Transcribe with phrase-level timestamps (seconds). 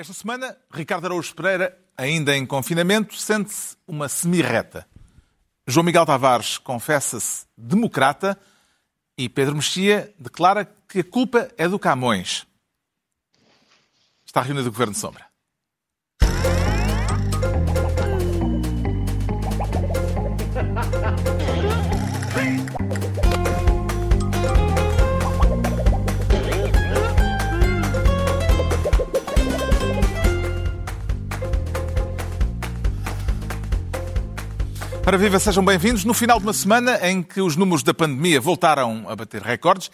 [0.00, 4.88] Esta semana, Ricardo Araújo Pereira, ainda em confinamento, sente-se uma semirreta.
[5.66, 8.40] João Miguel Tavares confessa-se democrata
[9.18, 12.46] e Pedro Mexia declara que a culpa é do Camões.
[14.24, 15.29] Está reunido o Governo de Sombra.
[35.10, 36.04] Para viva, sejam bem-vindos.
[36.04, 39.90] No final de uma semana em que os números da pandemia voltaram a bater recordes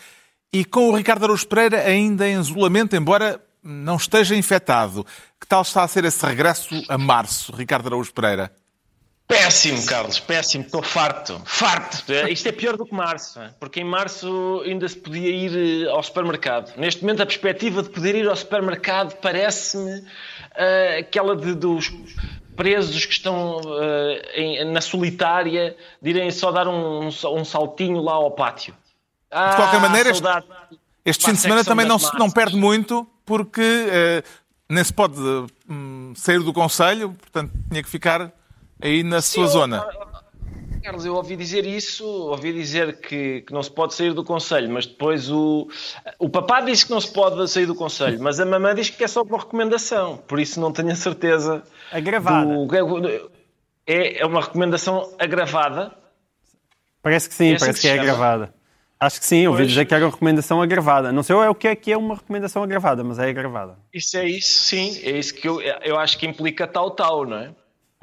[0.52, 5.06] e com o Ricardo Araújo Pereira ainda em isolamento, embora não esteja infectado.
[5.40, 8.52] Que tal está a ser esse regresso a março, Ricardo Araújo Pereira?
[9.26, 12.12] Péssimo, Carlos, péssimo, estou farto, farto.
[12.28, 16.02] Isto é pior do que março, porque em março ainda se podia ir eh, ao
[16.02, 16.76] supermercado.
[16.76, 21.90] Neste momento, a perspectiva de poder ir ao supermercado parece-me uh, aquela de, dos
[22.56, 28.14] presos que estão uh, em, na solitária de irem só dar um, um saltinho lá
[28.14, 28.74] ao pátio.
[29.30, 30.26] Ah, de qualquer maneira, este,
[31.04, 34.28] este fim de semana também não, se, não perde muito, porque uh,
[34.68, 35.46] nem se pode uh,
[36.14, 38.32] sair do Conselho, portanto tinha que ficar
[38.80, 39.86] aí na Sim, sua zona.
[40.86, 44.70] Carlos, eu ouvi dizer isso, ouvi dizer que, que não se pode sair do Conselho,
[44.70, 45.68] mas depois o,
[46.16, 49.02] o papá diz que não se pode sair do Conselho, mas a mamã diz que
[49.02, 51.64] é só por recomendação, por isso não tenho a certeza.
[51.90, 52.46] Agravada.
[52.46, 53.30] Do,
[53.84, 55.92] é, é uma recomendação agravada?
[57.02, 58.54] Parece que sim, é parece que, que é agravada.
[59.00, 59.70] Acho que sim, ouvi pois...
[59.70, 61.10] dizer que era uma recomendação agravada.
[61.10, 63.76] Não sei o que é que é uma recomendação agravada, mas é agravada.
[63.92, 65.00] Isso é isso, sim.
[65.02, 67.50] É isso que eu, eu acho que implica tal, tal, não é?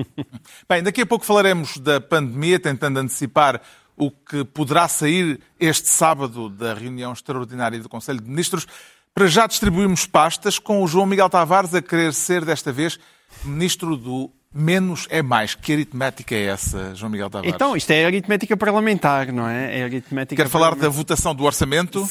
[0.68, 3.62] Bem, daqui a pouco falaremos da pandemia, tentando antecipar
[3.96, 8.68] o que poderá sair este sábado da reunião extraordinária do Conselho de Ministros.
[9.14, 13.00] Para já distribuímos pastas com o João Miguel Tavares a querer ser, desta vez,
[13.44, 15.56] Ministro do menos é mais.
[15.56, 17.54] Que aritmética é essa, João Miguel Tavares?
[17.54, 19.80] Então, isto é aritmética parlamentar, não é?
[19.80, 22.08] É aritmética Quero falar da votação do orçamento, uh,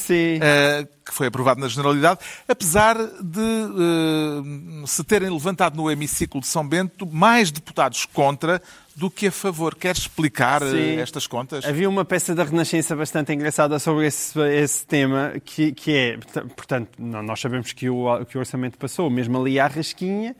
[1.05, 6.67] que foi aprovado na Generalidade, apesar de uh, se terem levantado no hemiciclo de São
[6.67, 8.61] Bento mais deputados contra
[8.95, 9.75] do que a favor.
[9.75, 11.65] Queres explicar uh, estas contas?
[11.65, 16.17] Havia uma peça da Renascença bastante engraçada sobre esse, esse tema, que, que é,
[16.55, 20.35] portanto, nós sabemos que o, que o orçamento passou mesmo ali à rasquinha,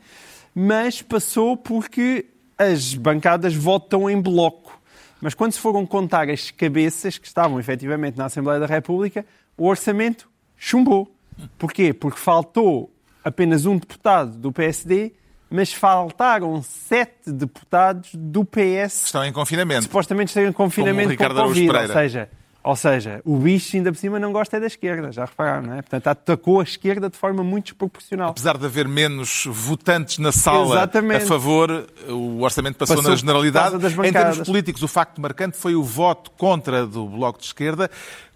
[0.54, 2.26] mas passou porque
[2.58, 4.80] as bancadas votam em bloco.
[5.22, 9.26] Mas quando se foram contar as cabeças que estavam efetivamente na Assembleia da República,
[9.58, 11.14] o orçamento chumbou.
[11.58, 11.94] Porquê?
[11.94, 12.94] Porque faltou
[13.24, 15.14] apenas um deputado do PSD,
[15.50, 19.06] mas faltaram sete deputados do PS.
[19.06, 19.84] Estão em confinamento.
[19.84, 22.30] Supostamente estão em confinamento com Covid, ou seja,
[22.64, 25.74] ou seja, o bicho ainda por cima não gosta é da esquerda, já repararam, não
[25.74, 25.82] é?
[25.82, 28.30] Portanto, atacou a esquerda de forma muito desproporcional.
[28.30, 31.24] Apesar de haver menos votantes na sala Exatamente.
[31.24, 33.76] a favor, o orçamento passou, passou na generalidade.
[33.86, 37.92] Em termos políticos, o facto marcante foi o voto contra do Bloco de Esquerda,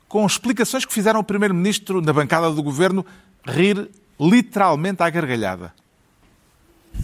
[0.09, 3.05] com explicações que fizeram o Primeiro-Ministro, na bancada do Governo,
[3.45, 3.89] rir
[4.19, 5.73] literalmente à gargalhada.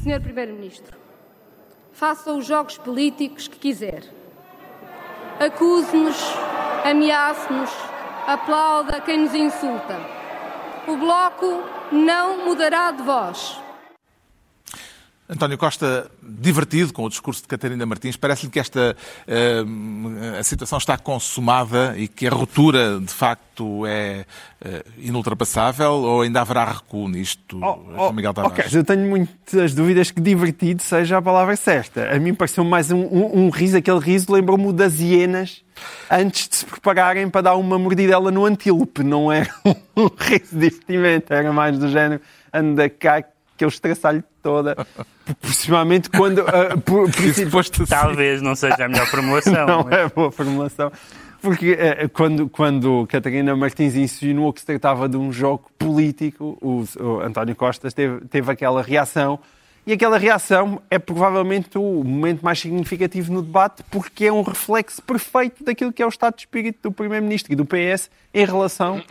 [0.03, 0.97] Senhor Primeiro-Ministro,
[1.93, 4.03] faça os jogos políticos que quiser.
[5.39, 6.17] Acuse-nos
[6.83, 7.71] ameace-nos,
[8.27, 9.99] aplauda quem nos insulta.
[10.87, 13.62] O Bloco não mudará de voz.
[15.33, 18.95] António Costa, divertido com o discurso de Catarina Martins, parece-lhe que esta
[19.27, 24.25] uh, a situação está consumada e que a ruptura, de facto, é
[24.63, 28.59] uh, inultrapassável ou ainda haverá recuo nisto, oh, oh, Miguel Tavares?
[28.59, 32.11] Ok, eu tenho muitas dúvidas que divertido seja a palavra certa.
[32.11, 35.63] A mim pareceu mais um, um, um riso, aquele riso lembrou-me das hienas
[36.11, 39.01] antes de se prepararem para dar uma mordidela no antílope.
[39.01, 39.49] Não era
[39.97, 42.21] um riso de divertimento, era mais do género
[42.53, 43.23] anda cá
[43.57, 44.75] que eu estraçalho toda.
[45.25, 46.39] Proporcionalmente quando.
[46.39, 47.09] Uh, por,
[47.49, 49.65] por, Talvez não seja a melhor formulação.
[49.65, 49.93] não mas...
[49.93, 50.91] é boa formulação.
[51.41, 56.83] Porque uh, quando, quando Catarina Martins insinuou que se tratava de um jogo político, o,
[57.01, 59.39] o António Costa teve, teve aquela reação.
[59.85, 65.01] E aquela reação é provavelmente o momento mais significativo no debate, porque é um reflexo
[65.01, 69.03] perfeito daquilo que é o estado de espírito do Primeiro-Ministro e do PS em relação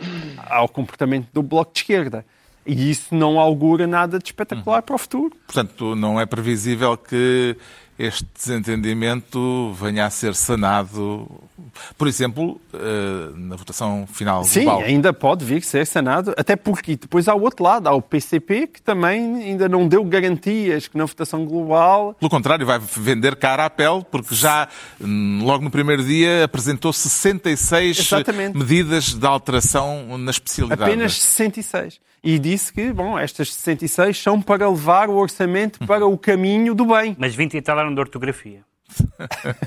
[0.49, 2.25] ao comportamento do Bloco de Esquerda.
[2.65, 4.83] E isso não augura nada de espetacular uhum.
[4.83, 5.35] para o futuro.
[5.45, 7.57] Portanto, não é previsível que
[7.97, 11.29] este desentendimento venha a ser sanado,
[11.95, 14.81] por exemplo, eh, na votação final Sim, global.
[14.81, 17.93] Sim, ainda pode vir a ser sanado, até porque depois há o outro lado, há
[17.93, 22.15] o PCP, que também ainda não deu garantias que na votação global...
[22.19, 24.67] Pelo contrário, vai vender cara à pele, porque já
[24.99, 28.57] hum, logo no primeiro dia apresentou 66 Exatamente.
[28.57, 30.81] medidas de alteração na especialidade.
[30.81, 31.99] Apenas 66.
[32.23, 36.85] E disse que, bom, estas 66 são para levar o orçamento para o caminho do
[36.85, 37.15] bem.
[37.19, 38.61] Mas 20 e tal eram de ortografia.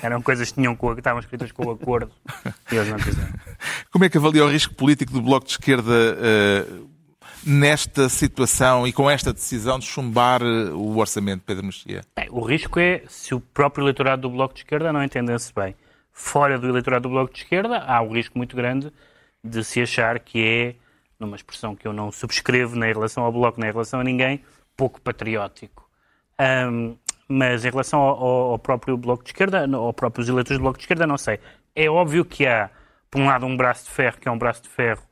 [0.03, 2.13] Eram coisas que, tinham com, que estavam escritas com o acordo
[2.71, 3.33] e eles não quiseram.
[3.91, 6.89] Como é que avalia o risco político do Bloco de Esquerda uh,
[7.45, 12.03] nesta situação e com esta decisão de chumbar uh, o orçamento, Pedro Mexia?
[12.31, 15.75] O risco é se o próprio eleitorado do Bloco de Esquerda não entendesse bem.
[16.13, 18.93] Fora do eleitorado do Bloco de Esquerda, há um risco muito grande
[19.43, 20.75] de se achar que é,
[21.19, 24.05] numa expressão que eu não subscrevo nem em relação ao Bloco, nem em relação a
[24.05, 24.43] ninguém,
[24.77, 25.89] pouco patriótico.
[26.39, 26.97] Um,
[27.29, 30.85] mas em relação ao, ao, próprio Bloco de Esquerda, ou próprios eleitores do Bloco de
[30.85, 31.41] Esquerda, não sei.
[31.75, 32.71] É óbvio que há,
[33.11, 35.03] por um lado, um braço de ferro, que é um braço de ferro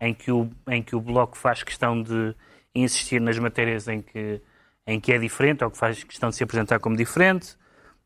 [0.00, 2.34] em que o, em que o Bloco faz questão de
[2.74, 4.40] insistir nas matérias em que,
[4.86, 7.56] em que é diferente, ou que faz questão de se apresentar como diferente,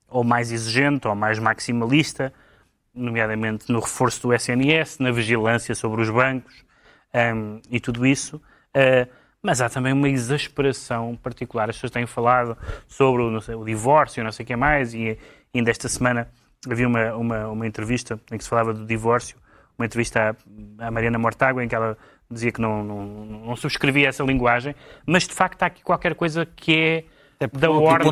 [0.07, 2.33] ou mais exigente, ou mais maximalista,
[2.95, 6.66] nomeadamente no reforço do SNS, na vigilância sobre os bancos
[7.15, 8.37] um, e tudo isso.
[8.77, 9.11] Uh,
[9.43, 11.71] mas há também uma exasperação particular.
[11.71, 12.57] As pessoas têm falado
[12.89, 15.17] sobre o, sei, o divórcio, não sei o que mais, e
[15.55, 16.29] ainda esta semana
[16.69, 19.37] havia uma, uma, uma, entrevista em que se falava do divórcio,
[19.79, 20.37] uma entrevista
[20.81, 21.97] à, à Mariana Mortágua, em que ela
[22.31, 24.75] dizia que não, não, não, subscrevia essa linguagem,
[25.07, 27.05] mas de facto há aqui qualquer coisa que é,
[27.39, 28.11] é da ordem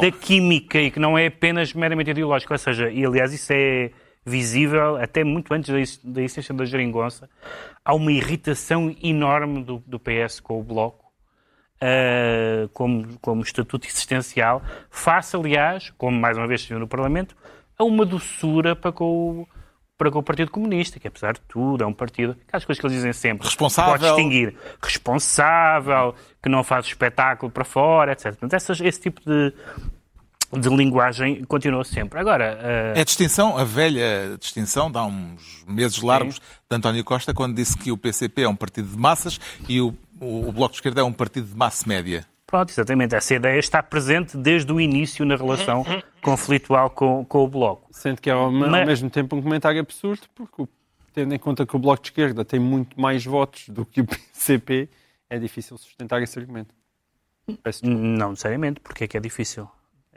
[0.00, 2.52] da química e que não é apenas meramente ideológico.
[2.52, 3.92] Ou seja, e aliás isso é
[4.28, 7.28] visível até muito antes da existência da geringonça.
[7.84, 11.08] Há uma irritação enorme do, do PS com o Bloco.
[11.80, 14.60] Uh, como, como estatuto existencial,
[14.90, 17.36] face, aliás, como mais uma vez se viu no Parlamento,
[17.78, 19.48] a uma doçura para com, o,
[19.96, 22.86] para com o Partido Comunista, que apesar de tudo é um partido, aquelas coisas que
[22.86, 23.92] eles dizem sempre, responsável.
[23.92, 28.30] pode distinguir, responsável, que não faz espetáculo para fora, etc.
[28.30, 29.54] Portanto, essas, esse tipo de,
[30.52, 32.18] de linguagem continuou sempre.
[32.18, 32.98] Agora, uh...
[32.98, 36.40] É a distinção, a velha distinção, dá uns meses largos, Sim.
[36.70, 39.94] de António Costa, quando disse que o PCP é um partido de massas e o,
[40.20, 42.26] o, o Bloco de Esquerda é um partido de massa média.
[42.46, 43.14] Pronto, exatamente.
[43.14, 45.84] Essa ideia está presente desde o início na relação
[46.22, 47.86] conflitual com, com o Bloco.
[47.90, 48.72] Sendo que é ao, Mas...
[48.72, 50.66] ao mesmo tempo um comentário absurdo, porque
[51.12, 54.06] tendo em conta que o Bloco de Esquerda tem muito mais votos do que o
[54.06, 54.88] PCP,
[55.28, 56.74] é difícil sustentar esse argumento.
[57.82, 59.68] Não necessariamente, porque é que é difícil?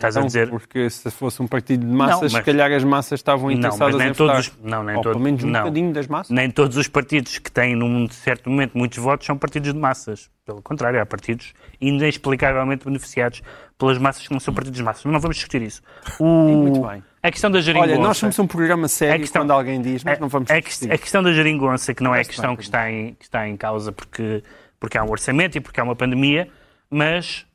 [0.01, 0.49] Estás então, a dizer...
[0.49, 2.31] Porque se fosse um partido de massas, não, mas...
[2.33, 4.53] se calhar as massas estavam interessadas não, em todos Os...
[4.63, 5.13] Não, nem Ou todo...
[5.13, 5.59] pelo menos um não.
[5.61, 6.31] bocadinho das massas.
[6.31, 10.29] Nem todos os partidos que têm, num certo momento, muitos votos são partidos de massas.
[10.45, 13.41] Pelo contrário, há partidos inexplicavelmente beneficiados
[13.77, 15.05] pelas massas que não são partidos de massas.
[15.05, 15.81] Mas não vamos discutir isso.
[16.19, 16.25] O...
[16.25, 17.03] Muito bem.
[17.23, 17.91] A questão da geringonça...
[17.91, 19.43] Olha, nós somos um programa sério questão...
[19.43, 20.91] quando alguém diz, mas não vamos discutir.
[20.91, 23.55] A questão da geringonça, que não é a questão que está, em, que está em
[23.55, 24.43] causa porque,
[24.79, 26.49] porque há um orçamento e porque há uma pandemia,
[26.89, 27.45] mas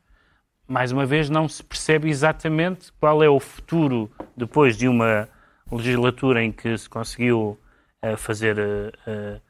[0.69, 5.29] mais uma vez, não se percebe exatamente qual é o futuro depois de uma
[5.71, 7.59] legislatura em que se conseguiu
[8.03, 9.41] uh, fazer uh,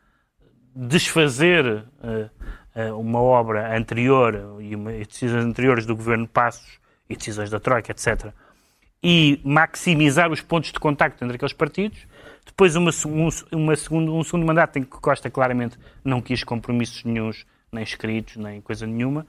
[0.74, 1.88] desfazer
[2.98, 6.78] uma obra anterior e, e decisões anteriores do governo Passos
[7.08, 8.32] e decisões da Troika, etc.
[9.02, 12.06] E maximizar os pontos de contacto entre aqueles partidos.
[12.44, 17.04] Depois, uma, um, uma segundo, um segundo mandato em que Costa claramente não quis compromissos
[17.04, 19.26] nenhums, nem escritos, nem coisa nenhuma.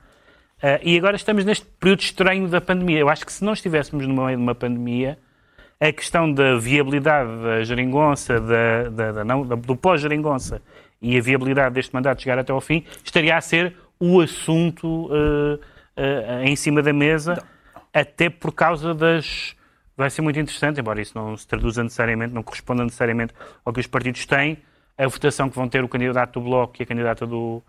[0.57, 2.99] Uh, e agora estamos neste período estranho da pandemia.
[2.99, 5.17] Eu acho que se não estivéssemos no meio de uma pandemia,
[5.79, 10.61] a questão da viabilidade da geringonça, da, da, da não, do pós-geringonça
[10.99, 15.55] e a viabilidade deste mandato chegar até ao fim, estaria a ser o assunto uh,
[15.55, 17.81] uh, em cima da mesa, não.
[17.93, 19.55] até por causa das.
[19.95, 23.33] Vai ser muito interessante, embora isso não se traduza necessariamente, não corresponda necessariamente
[23.65, 24.59] ao que os partidos têm,
[24.95, 27.63] a votação que vão ter o candidato do Bloco e a candidata do,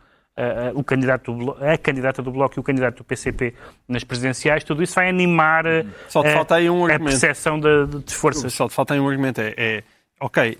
[0.74, 3.54] o candidato do, a candidata do Bloco e o candidato do PCP
[3.86, 5.64] nas presidenciais, tudo isso vai animar
[6.08, 8.52] Só te falta aí um a percepção de, de forças.
[8.52, 9.40] Só te falta aí um argumento.
[9.40, 9.82] É, é,
[10.20, 10.58] ok,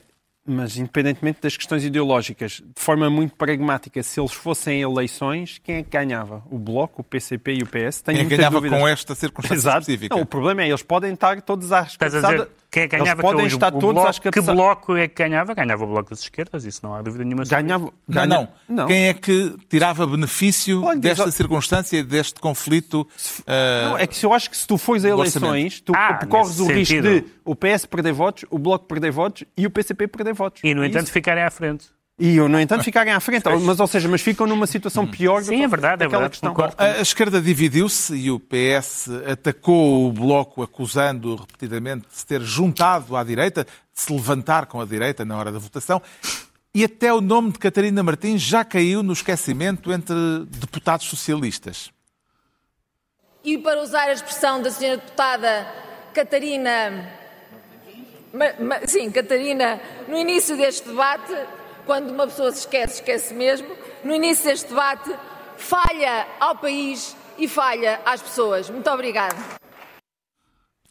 [0.49, 5.83] mas independentemente das questões ideológicas, de forma muito pragmática, se eles fossem eleições, quem é
[5.83, 6.43] que ganhava?
[6.51, 8.01] O Bloco, o PCP e o PS?
[8.01, 8.81] Tenho quem é que ganhava dúvidas.
[8.81, 9.81] com esta circunstância Exato.
[9.81, 10.15] específica?
[10.15, 12.99] Não, o problema é eles podem estar todos às Estás a dizer quem é que
[12.99, 13.23] ganhava?
[13.23, 15.55] Eles podem que estar o, todos bloco, Que bloco é que ganhava?
[15.55, 17.45] Ganhava o Bloco das Esquerdas, isso não há dúvida nenhuma.
[17.45, 18.27] Ganhava, ganha...
[18.27, 21.35] não, não, Quem é que tirava benefício Olha, desta diz...
[21.35, 23.09] circunstância, deste conflito?
[23.41, 23.89] Uh...
[23.89, 26.61] Não, é que se eu acho que se tu fores a eleições, tu ah, corres
[26.61, 30.35] o risco de o PS perder votos, o Bloco perder votos e o PCP perder
[30.35, 30.61] votos.
[30.63, 31.13] E, no entanto, isso...
[31.13, 31.87] ficarem à frente.
[32.19, 33.45] E, no entanto, ficarem à frente.
[33.61, 36.31] mas, ou seja, mas ficam numa situação pior Sim, é verdade, é verdade.
[36.31, 36.55] Questão.
[36.77, 43.17] A, esquerda dividiu-se e o PS atacou o Bloco, acusando repetidamente de se ter juntado
[43.17, 46.03] à direita, de se levantar com a direita na hora da votação.
[46.75, 50.17] E até o nome de Catarina Martins já caiu no esquecimento entre
[50.49, 51.91] deputados socialistas.
[53.45, 55.67] E para usar a expressão da senhora deputada
[56.13, 57.17] Catarina.
[58.87, 61.33] Sim, Catarina, no início deste debate,
[61.89, 65.11] quando uma pessoa se esquece, esquece mesmo, no início deste debate,
[65.57, 68.69] falha ao país e falha às pessoas.
[68.69, 69.35] Muito obrigada.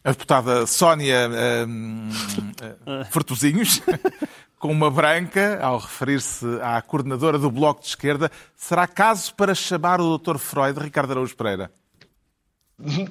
[0.02, 1.30] A deputada Sónia
[1.68, 3.80] hum, uh, Fortuzinhos,
[4.58, 10.00] com uma branca, ao referir-se à coordenadora do Bloco de Esquerda, será caso para chamar
[10.00, 10.36] o Dr.
[10.36, 11.70] Freud, Ricardo Araújo Pereira?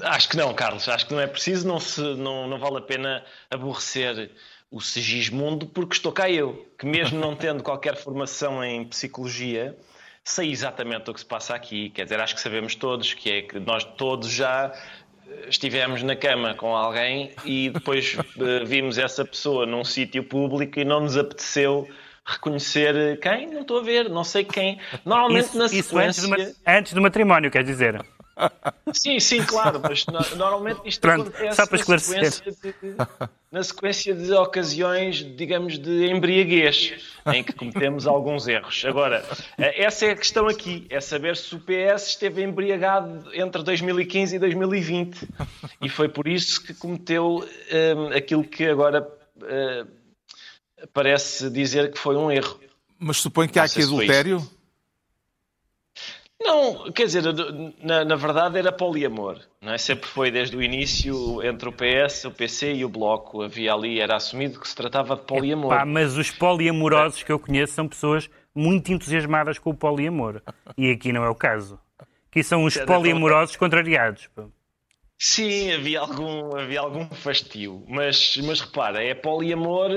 [0.03, 0.89] Acho que não, Carlos.
[0.89, 1.65] Acho que não é preciso.
[1.65, 4.31] Não, se, não, não vale a pena aborrecer
[4.69, 9.77] o Sigismundo, porque estou cá eu, que mesmo não tendo qualquer formação em psicologia,
[10.23, 11.89] sei exatamente o que se passa aqui.
[11.89, 14.73] Quer dizer, acho que sabemos todos que é que nós todos já
[15.25, 20.79] eh, estivemos na cama com alguém e depois uh, vimos essa pessoa num sítio público
[20.79, 21.87] e não nos apeteceu
[22.25, 23.47] reconhecer quem?
[23.47, 24.79] Não estou a ver, não sei quem.
[25.05, 26.27] Normalmente Isso, na isso sequência...
[26.27, 28.05] antes, do, antes do matrimónio, quer dizer.
[28.93, 31.59] Sim, sim, claro, mas no- normalmente isto Pronto, acontece
[31.91, 32.95] na sequência, de,
[33.51, 36.93] na sequência de ocasiões, digamos, de embriaguez,
[37.33, 38.83] em que cometemos alguns erros.
[38.85, 39.25] Agora,
[39.57, 44.35] eh, essa é a questão aqui, é saber se o PS esteve embriagado entre 2015
[44.35, 45.27] e 2020
[45.81, 49.07] e foi por isso que cometeu hum, aquilo que agora
[49.43, 49.85] eh,
[50.93, 52.59] parece dizer que foi um erro.
[52.99, 54.47] Mas supõe que há aqui adultério?
[56.39, 57.23] Não, quer dizer,
[57.81, 59.77] na, na verdade era poliamor, não é?
[59.77, 63.41] Sempre foi desde o início entre o PS, o PC e o Bloco.
[63.41, 65.75] Havia ali, era assumido que se tratava de poliamor.
[65.75, 70.41] Pá, mas os poliamorosos que eu conheço são pessoas muito entusiasmadas com o poliamor.
[70.77, 71.79] E aqui não é o caso.
[72.29, 74.29] Aqui são os poliamorosos contrariados.
[75.19, 79.89] Sim, havia algum, havia algum fastio, mas, mas repara, é poliamor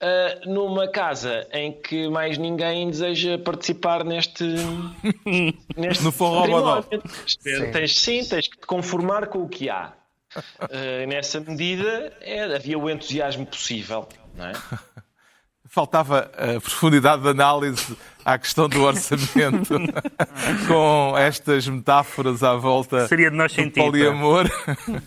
[0.00, 4.44] ah, numa casa em que mais ninguém deseja participar neste.
[5.76, 6.76] neste No forró bodó.
[6.76, 7.72] matrimónio.
[7.72, 9.92] Tens- sim, tens que te conformar com o que há.
[10.60, 14.52] Ah, nessa medida, é, havia o entusiasmo possível, não é?
[15.72, 19.72] Faltava a profundidade de análise à questão do orçamento,
[20.66, 23.84] com estas metáforas à volta Seria de nós do sentir, pá.
[23.86, 24.50] poliamor.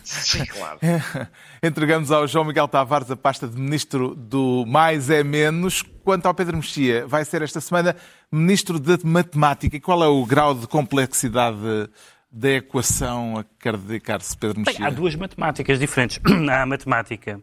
[0.02, 0.78] Sim, claro.
[1.62, 5.82] Entregamos ao João Miguel Tavares a pasta de Ministro do Mais é Menos.
[6.02, 7.94] Quanto ao Pedro Mexia, vai ser esta semana
[8.32, 9.76] Ministro de Matemática.
[9.76, 11.58] E qual é o grau de complexidade
[12.32, 14.86] da equação a que quer dedicar-se Pedro Bem, Mexia?
[14.86, 16.18] há duas matemáticas diferentes.
[16.50, 17.38] Há a matemática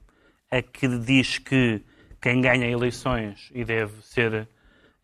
[0.51, 1.83] a que diz que
[2.21, 4.47] quem ganha eleições e deve ser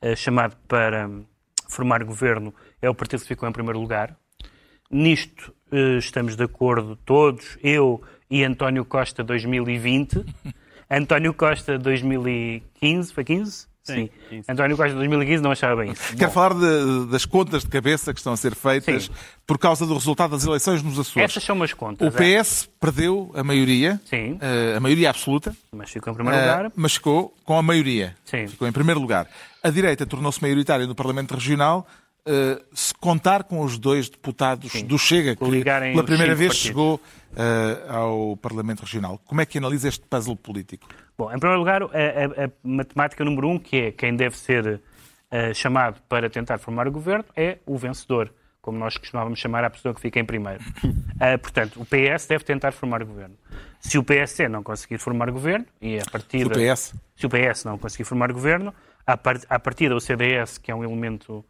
[0.01, 1.25] eh, chamado para hum,
[1.67, 4.15] formar governo é o partido que ficou em primeiro lugar.
[4.89, 10.23] Nisto eh, estamos de acordo todos, eu e António Costa 2020.
[10.89, 13.67] António Costa 2015, foi 15?
[13.93, 14.45] Sim, 15.
[14.49, 16.15] António Costa 2015 não achava bem isso.
[16.15, 19.11] Quero falar de- das contas de cabeça que estão a ser feitas Sim.
[19.45, 21.31] por causa do resultado das eleições nos Açores.
[21.31, 22.13] Essas são umas contas.
[22.13, 22.41] O é.
[22.41, 24.37] PS perdeu a maioria, Sim.
[24.41, 26.71] eh, a maioria absoluta, Mas ficou em primeiro eh, lugar.
[26.75, 28.15] mas ficou com a maioria.
[28.25, 28.47] Sim.
[28.47, 29.27] Ficou em primeiro lugar.
[29.63, 31.87] A direita tornou-se maioritária no Parlamento Regional
[32.27, 36.57] eh, se contar com os dois deputados do Chega, que pela primeira vez partidos.
[36.57, 37.01] chegou
[37.35, 39.19] eh, ao Parlamento Regional.
[39.25, 40.87] Como é que analisa este puzzle político?
[41.17, 44.81] Bom, em primeiro lugar, a, a- a matemática número um, que é quem deve ser
[45.31, 48.31] eh, chamado para tentar formar o governo, é o vencedor,
[48.61, 50.63] como nós costumávamos chamar a pessoa que fica em primeiro.
[51.41, 53.35] Portanto, o PS deve tentar formar o governo.
[53.79, 56.93] Se o PSD não conseguir formar o governo, e a partir Do PS?
[57.15, 58.73] se o PS não conseguir formar governo,
[59.05, 61.43] à par- à partida o CDS, que é um elemento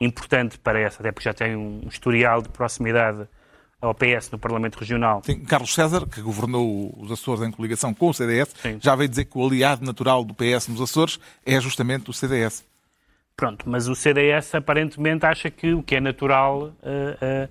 [0.00, 3.26] importante para essa, até porque já tem um historial de proximidade
[3.80, 8.08] ao PS no Parlamento Regional, Sim, Carlos César, que governou os Açores em coligação com
[8.10, 8.78] o CDS, Sim.
[8.80, 12.62] já veio dizer que o aliado natural do PS nos Açores é justamente o CDS.
[13.36, 16.72] Pronto, mas o CDS aparentemente acha que o que é natural.
[16.82, 17.48] eh, eh,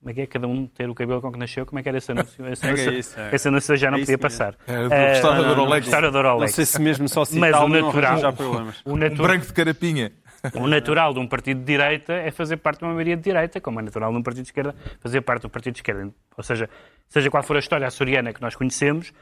[0.00, 1.64] como é que é cada um ter o cabelo com que nasceu?
[1.66, 2.46] Como é que era esse anúncio?
[2.48, 3.34] Esse É que é anúncio, isso, é.
[3.34, 4.54] esse anúncio já não É podia passar.
[4.66, 8.32] É do Eh, restaurador não, sei se mesmo só Mas citá-lo o não natural, arranja
[8.32, 8.76] problemas.
[8.84, 10.12] o, Um natu- branco de carapinha.
[10.54, 13.60] O natural de um partido de direita é fazer parte de uma maioria de direita,
[13.60, 16.10] como é natural de um partido de esquerda fazer parte um partido de esquerda.
[16.36, 16.68] Ou seja,
[17.08, 19.12] seja qual for a história açoriana que nós conhecemos,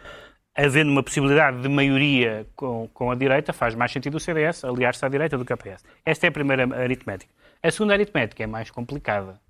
[0.55, 5.05] havendo uma possibilidade de maioria com, com a direita, faz mais sentido o CDS aliar-se
[5.05, 5.85] à direita do que a PS.
[6.05, 7.33] Esta é a primeira aritmética.
[7.63, 9.41] A segunda aritmética é mais complicada,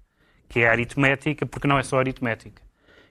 [0.48, 2.62] que é a aritmética, porque não é só aritmética,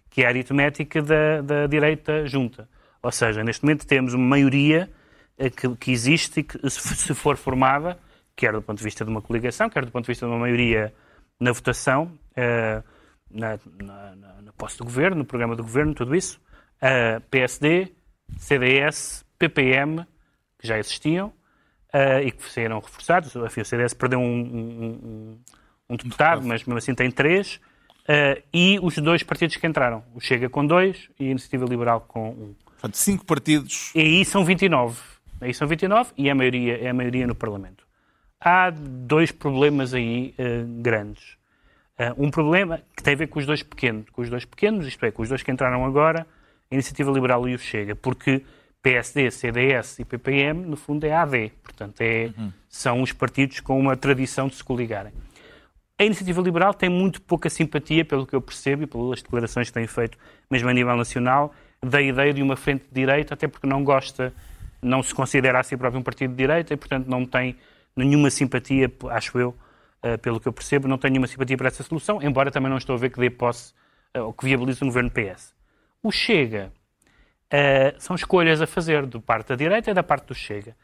[0.10, 2.68] que é a aritmética da, da direita junta.
[3.02, 4.90] Ou seja, neste momento temos uma maioria
[5.38, 8.00] eh, que, que existe e que, se for formada,
[8.36, 10.40] quer do ponto de vista de uma coligação, quer do ponto de vista de uma
[10.40, 10.94] maioria
[11.40, 12.82] na votação, eh,
[13.32, 16.40] na, na, na- posse do governo, no programa do governo, tudo isso,
[17.30, 17.92] PSD,
[18.38, 20.06] CDS, PPM,
[20.60, 21.34] que já existiam
[21.94, 23.36] eh, e que saíram reforçados.
[23.36, 25.40] Enfim, o CDS perdeu um, um- um-
[25.90, 27.60] um deputado, mas mesmo assim tem três.
[28.08, 30.04] eh, e os dois partidos que entraram.
[30.14, 32.56] O Chega com dois e a Iniciativa Liberal com um.
[32.66, 33.92] Portanto, cinco partidos.
[33.96, 35.02] E aí são 29.
[35.42, 37.85] Aí são 29 e é a maioria, é a maioria no Parlamento.
[38.46, 41.36] Há dois problemas aí uh, grandes.
[41.98, 44.86] Uh, um problema que tem a ver com os dois pequenos, com os dois pequenos,
[44.86, 46.28] isto é, com os dois que entraram agora,
[46.70, 48.44] a Iniciativa Liberal e o Chega, porque
[48.84, 51.52] PSD, CDS e PPM, no fundo, é AD.
[51.64, 52.52] Portanto, é, uhum.
[52.70, 55.12] são os partidos com uma tradição de se coligarem.
[55.98, 59.74] A Iniciativa Liberal tem muito pouca simpatia, pelo que eu percebo e pelas declarações que
[59.74, 60.18] tem feito,
[60.52, 64.32] mesmo a nível nacional, da ideia de uma frente de direita, até porque não gosta,
[64.82, 67.56] não se considera a si próprio um partido de direita e, portanto, não tem
[67.96, 71.84] nenhuma simpatia, acho eu, uh, pelo que eu percebo, não tem nenhuma simpatia para essa
[71.84, 73.74] solução, embora também não estou a ver que dê posse
[74.16, 75.54] uh, ou que viabilize um governo PS.
[76.04, 76.72] O Chega
[77.54, 80.76] uh, são escolhas a fazer do parte da direita e da parte do Chega.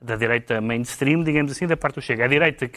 [0.00, 2.24] Da direita mainstream, digamos assim, da parte do Chega.
[2.24, 2.70] A direita,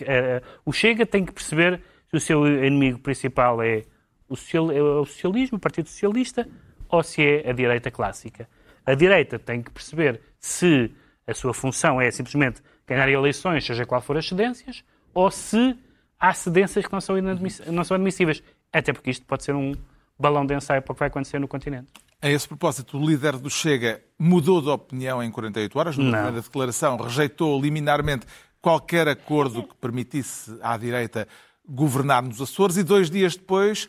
[0.63, 3.84] o Chega tem que perceber se o seu inimigo principal é
[4.29, 6.48] o, social, é o socialismo, o Partido Socialista,
[6.88, 8.48] ou se é a direita clássica.
[8.86, 10.91] A direita tem que perceber se
[11.27, 15.77] a sua função é simplesmente ganhar eleições, seja qual for as cedências, ou se
[16.19, 17.15] há cedências que não são,
[17.67, 18.43] não são admissíveis.
[18.72, 19.74] Até porque isto pode ser um
[20.17, 21.88] balão de ensaio para o que vai acontecer no continente.
[22.22, 25.98] A esse propósito, o líder do Chega mudou de opinião em 48 horas.
[25.98, 28.25] Na primeira declaração, rejeitou liminarmente
[28.62, 31.27] qualquer acordo que permitisse à direita
[31.67, 33.88] governar nos Açores e dois dias depois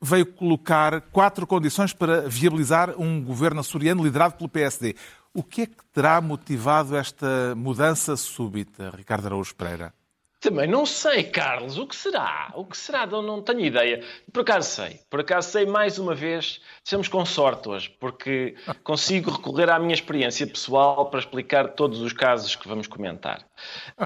[0.00, 4.94] veio colocar quatro condições para viabilizar um governo açoriano liderado pelo PSD.
[5.38, 9.94] O que é que terá motivado esta mudança súbita, Ricardo Araújo Pereira?
[10.40, 11.78] Também não sei, Carlos.
[11.78, 12.50] O que será?
[12.56, 13.06] O que será?
[13.06, 14.02] Não, não tenho ideia.
[14.32, 14.98] Por acaso sei.
[15.08, 16.60] Por acaso sei mais uma vez.
[16.82, 22.12] Estamos com sorte hoje, porque consigo recorrer à minha experiência pessoal para explicar todos os
[22.12, 23.46] casos que vamos comentar.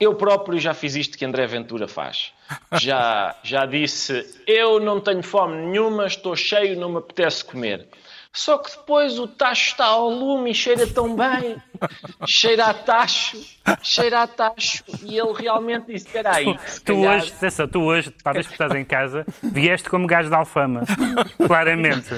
[0.02, 2.34] Eu próprio já fiz isto que André Ventura faz.
[2.72, 7.88] Já, já disse: Eu não tenho fome nenhuma, estou cheio, não me apetece comer.
[8.34, 11.56] Só que depois o tacho está ao lume e cheira tão bem.
[12.26, 13.38] cheira a tacho,
[13.82, 14.82] cheira a tacho.
[15.02, 16.46] E ele realmente disse: Espera aí.
[16.84, 17.16] Tu, calhar...
[17.16, 20.84] hoje, Cessa, tu hoje, talvez que estás em casa, vieste como gajo de alfama.
[21.46, 22.14] Claramente.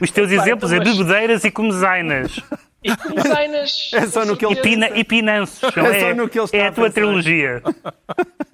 [0.00, 2.40] Os teus Pai, exemplos então, é bebedeiras e comezainas.
[2.82, 3.90] E comezainas.
[3.92, 4.56] É só no que ele.
[4.56, 5.62] Pina, e pinanços.
[5.76, 7.62] É, é, só no que ele está é a tua trilogia.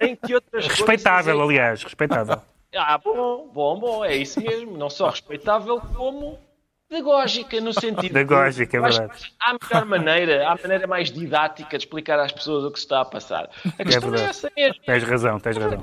[0.01, 2.41] Em que outras Respeitável, aliás, respeitável.
[2.75, 4.77] Ah, bom, bom, bom, é isso mesmo.
[4.77, 6.39] Não só respeitável, como
[6.87, 8.13] pedagógica, no sentido.
[8.13, 9.33] Pedagógica, é verdade.
[9.39, 13.01] Há melhor maneira, há maneira mais didática de explicar às pessoas o que se está
[13.01, 13.49] a passar.
[13.77, 14.83] A questão é, é essa mesmo.
[14.85, 15.81] Tens razão, tens razão.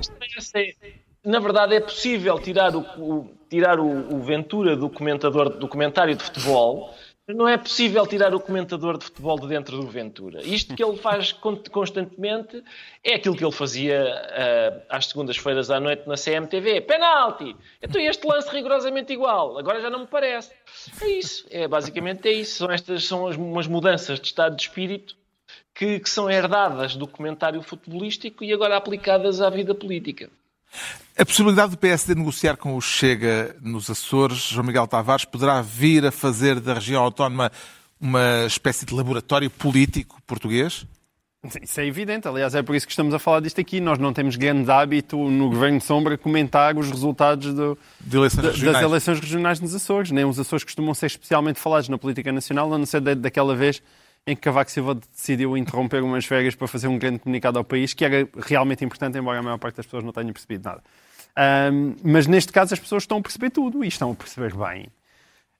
[0.55, 5.67] É na verdade, é possível tirar o, o tirar o, o Ventura do comentador do
[5.67, 6.93] comentário de futebol
[7.33, 10.41] não é possível tirar o comentador de futebol de dentro do Ventura.
[10.41, 12.63] Isto que ele faz constantemente
[13.03, 16.81] é aquilo que ele fazia uh, às segundas-feiras à noite na CMTV.
[16.81, 17.55] Penalti!
[17.81, 19.57] Então este lance rigorosamente igual.
[19.57, 20.51] Agora já não me parece.
[21.01, 21.45] É isso.
[21.49, 22.57] É, basicamente é isso.
[22.57, 25.15] São estas são as, umas mudanças de estado de espírito
[25.73, 30.29] que, que são herdadas do comentário futebolístico e agora aplicadas à vida política.
[31.19, 36.05] A possibilidade do PSD negociar com o Chega nos Açores, João Miguel Tavares, poderá vir
[36.05, 37.51] a fazer da região autónoma
[37.99, 40.85] uma espécie de laboratório político português?
[41.61, 43.81] Isso é evidente, aliás, é por isso que estamos a falar disto aqui.
[43.81, 47.77] Nós não temos grande hábito no Governo de Sombra comentar os resultados do,
[48.09, 50.11] eleições de, das eleições regionais nos Açores.
[50.11, 53.83] Nem os Açores costumam ser especialmente falados na política nacional, a não ser daquela vez
[54.25, 57.93] em que Cavaco Silva decidiu interromper umas férias para fazer um grande comunicado ao país,
[57.93, 60.81] que era realmente importante, embora a maior parte das pessoas não tenha percebido nada.
[61.37, 64.87] Um, mas neste caso as pessoas estão a perceber tudo e estão a perceber bem.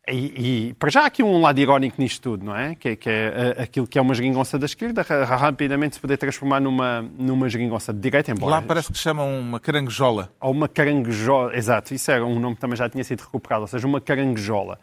[0.08, 2.73] E, e para já há aqui um lado irónico nisto tudo, não é?
[2.73, 6.60] Que, que é uh, aquilo que é uma geringonça da esquerda, rapidamente se poder transformar
[6.60, 8.55] numa, numa geringonça de direita, embora...
[8.55, 10.32] Lá parece que chamam uma caranguejola.
[10.41, 13.67] Ou uma caranguejola, exato, isso era um nome que também já tinha sido recuperado, ou
[13.67, 14.79] seja, uma caranguejola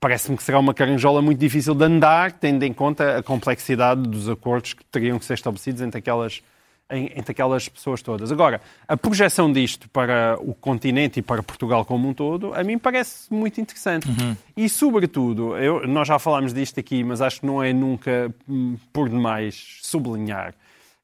[0.00, 4.28] parece-me que será uma caranjola muito difícil de andar, tendo em conta a complexidade dos
[4.28, 6.42] acordos que teriam que ser estabelecidos entre aquelas,
[6.90, 8.30] entre aquelas pessoas todas.
[8.30, 12.78] Agora, a projeção disto para o continente e para Portugal como um todo, a mim
[12.78, 14.08] parece muito interessante.
[14.08, 14.36] Uhum.
[14.56, 18.76] E, sobretudo, eu, nós já falámos disto aqui, mas acho que não é nunca hum,
[18.92, 20.54] por demais sublinhar,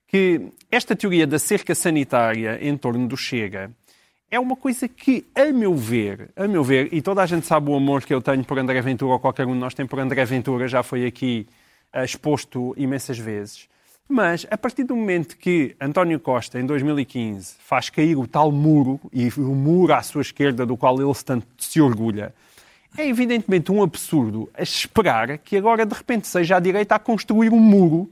[0.06, 0.40] que
[0.70, 3.70] esta teoria da cerca sanitária em torno do Chega
[4.32, 7.70] é uma coisa que, a meu ver, a meu ver, e toda a gente sabe
[7.70, 9.98] o amor que eu tenho por André Ventura, ou qualquer um de nós tem por
[9.98, 11.46] André Ventura, já foi aqui
[11.94, 13.68] uh, exposto imensas vezes.
[14.12, 19.00] Mas, a partir do momento que António Costa, em 2015, faz cair o tal muro,
[19.10, 22.34] e o muro à sua esquerda, do qual ele tanto se orgulha,
[22.98, 27.58] é evidentemente um absurdo esperar que agora, de repente, seja a direita a construir um
[27.58, 28.06] muro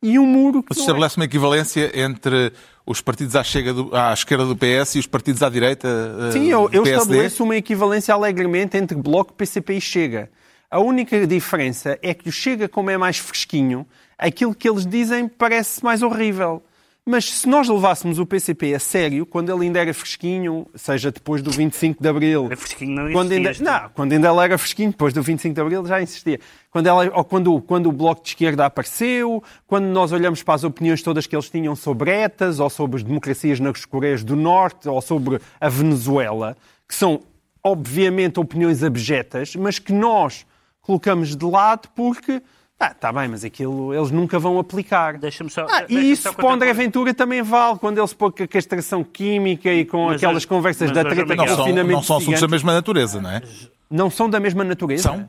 [0.00, 0.68] e um muro que.
[0.70, 1.18] Mas estabelece é...
[1.18, 2.52] uma equivalência entre
[2.86, 3.42] os partidos à,
[3.74, 7.42] do, à, esquerda do PS e os partidos à direita uh, Sim, eu, eu estabeleço
[7.42, 10.30] uma equivalência alegremente entre Bloco, PCP e Chega.
[10.70, 13.84] A única diferença é que o Chega, como é mais fresquinho,
[14.20, 16.62] aquilo que eles dizem parece mais horrível.
[17.04, 21.42] Mas se nós levássemos o PCP a sério, quando ele ainda era fresquinho, seja depois
[21.42, 22.44] do 25 de Abril...
[22.46, 25.60] Era fresquinho, não quando ainda, Não, quando ainda ele era fresquinho, depois do 25 de
[25.60, 26.38] Abril já insistia.
[26.70, 30.62] Quando, ela, ou quando, quando o Bloco de Esquerda apareceu, quando nós olhamos para as
[30.62, 34.88] opiniões todas que eles tinham sobre ETAs, ou sobre as democracias nas Coreias do Norte,
[34.88, 36.56] ou sobre a Venezuela,
[36.86, 37.22] que são,
[37.64, 40.46] obviamente, opiniões abjetas, mas que nós
[40.82, 42.42] colocamos de lado porque...
[42.82, 45.18] Ah, está bem, mas aquilo eles nunca vão aplicar.
[45.18, 45.66] Deixa-me só.
[45.70, 48.42] Ah, e isso só para o André Ventura também vale, quando ele se pôr com
[48.42, 51.92] a castração química e com Mas aquelas hoje- conversas da treta do Não são, confinamento
[51.92, 53.42] não são assuntos da mesma natureza, não é?
[53.90, 55.02] Não são da mesma natureza?
[55.02, 55.28] São.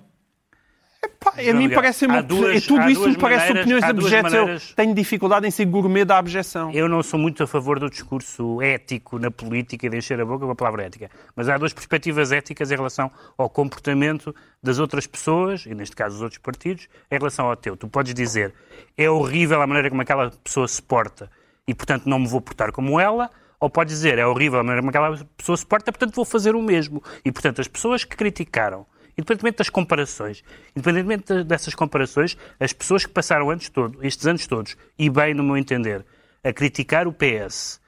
[1.19, 4.31] Pá, a mim parece há duas- tudo isso me parece opiniões abjetas.
[4.41, 6.71] maneiras- Eu tenho dificuldade em ser gourmet da abjeção.
[6.71, 10.25] Eu não sou muito a favor do discurso ético na política e de encher a
[10.25, 11.09] boca com a palavra ética.
[11.35, 16.15] Mas há duas perspectivas éticas em relação ao comportamento das outras pessoas, e neste caso
[16.15, 17.75] dos outros partidos, em relação ao teu.
[17.75, 18.53] Tu podes dizer
[18.97, 21.29] é horrível a maneira como aquela pessoa se porta
[21.67, 23.29] e, portanto, não me vou portar como ela.
[23.59, 26.55] Ou podes dizer é horrível a maneira como aquela pessoa se porta, portanto, vou fazer
[26.55, 27.01] o mesmo.
[27.23, 28.85] E, portanto, as pessoas que criticaram
[29.17, 30.43] Independentemente das comparações,
[30.75, 35.33] independentemente de- dessas comparações, as pessoas que passaram antes todo, estes anos todos, e bem
[35.33, 36.05] no meu entender,
[36.43, 37.79] a criticar o PS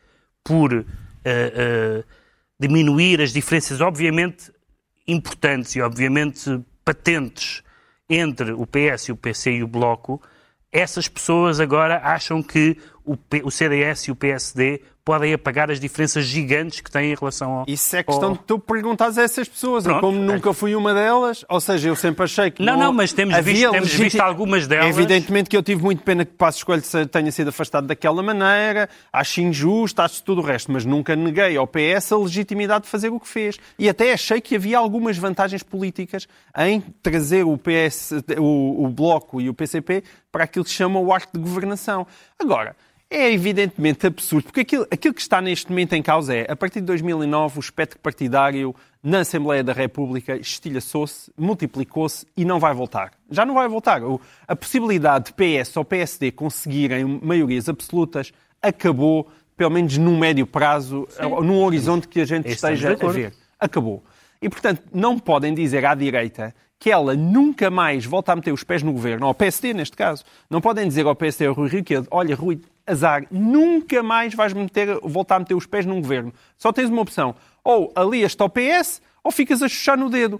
[0.43, 0.83] por eh,
[1.25, 2.03] eh,
[2.59, 4.51] diminuir as diferenças, obviamente
[5.07, 7.63] importantes e obviamente patentes
[8.09, 10.21] entre o PS e o PC e o Bloco,
[10.71, 15.79] essas pessoas agora acham que o, P- o CDS e o PSD podem apagar as
[15.79, 17.65] diferenças gigantes que têm em relação ao.
[17.67, 19.83] Isso é questão ao- de tu perguntares a essas pessoas.
[19.83, 19.99] Pronto.
[20.01, 22.63] como nunca fui uma delas, ou seja, eu sempre achei que.
[22.63, 24.87] Não, não, mas temos visto- temos visto algumas delas.
[24.87, 28.87] Evidentemente que eu tive muito pena que Passo Escolho se- tenha sido afastado daquela maneira,
[29.11, 33.09] acho injusto, acho tudo o resto, mas nunca neguei ao PS a legitimidade de fazer
[33.09, 33.57] o que fez.
[33.77, 39.41] E até achei que havia algumas vantagens políticas em trazer o PS, o, o Bloco
[39.41, 42.07] e o PCP para aquilo que se chama o arco de governação.
[42.39, 42.75] Agora,
[43.13, 46.79] é evidentemente absurdo, porque aquilo, aquilo que está neste momento em causa é, a partir
[46.79, 53.11] de 2009, o espectro partidário na Assembleia da República estilhaçou-se, multiplicou-se e não vai voltar.
[53.29, 54.01] Já não vai voltar.
[54.47, 61.07] A possibilidade de PS ou PSD conseguirem maiorias absolutas acabou, pelo menos num médio prazo,
[61.43, 63.33] num horizonte que a gente Estamos esteja a ver.
[63.59, 64.03] Acabou.
[64.41, 68.63] E, portanto, não podem dizer à direita que ela nunca mais volta a meter os
[68.63, 71.83] pés no governo, ao PSD neste caso, não podem dizer ao PSD ao Rui Rio
[71.83, 76.33] que, olha, Rui, azar, nunca mais vais meter, voltar a meter os pés num governo.
[76.57, 80.39] Só tens uma opção, ou alias-te ao PS, ou ficas a chuchar no dedo.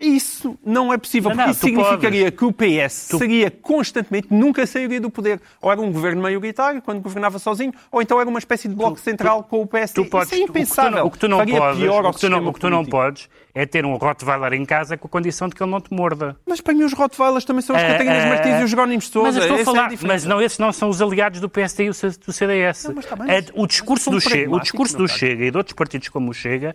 [0.00, 4.26] Isso não é possível, Não, porque não, isso tu significaria que o PS seria constantemente,
[4.28, 5.40] nunca sairia do poder.
[5.62, 8.98] Ou era um governo maioritário, quando governava sozinho, ou então era uma espécie de bloco
[8.98, 10.02] central com o PSD.
[10.02, 11.06] Tu podes, isso é impensável.
[11.06, 12.28] O que tu não, o que tu não Faria podes, pior ao o que tu
[12.28, 12.96] não, sistema o que tu não político.
[12.96, 15.92] podes é ter um Rottweiler em casa com a condição de que ele não te
[15.94, 16.36] morda.
[16.44, 17.88] Mas para mim os Rottweilers também são os Ah,
[18.28, 19.32] Martins e os Jerónimos de Sousa.
[19.32, 20.06] Mas estou a é falar, diferença.
[20.06, 22.84] mas não, esses não são os aliados do PSD e do CDS.
[22.84, 23.04] Não, bem,
[23.36, 25.06] É, o discurso, do Chega, o discurso do.
[25.06, 26.74] Chega e de outros partidos como o Chega,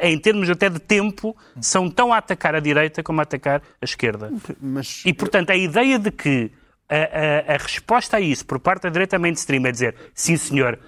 [0.00, 3.84] em termos até de tempo, são tão a atacar a direita como a atacar a
[3.84, 4.30] esquerda.
[4.60, 6.50] Mas E, portanto, a ideia de que
[6.88, 6.94] a,
[7.52, 10.78] a- a resposta a isso por parte da direita mainstream é dizer sim, senhor,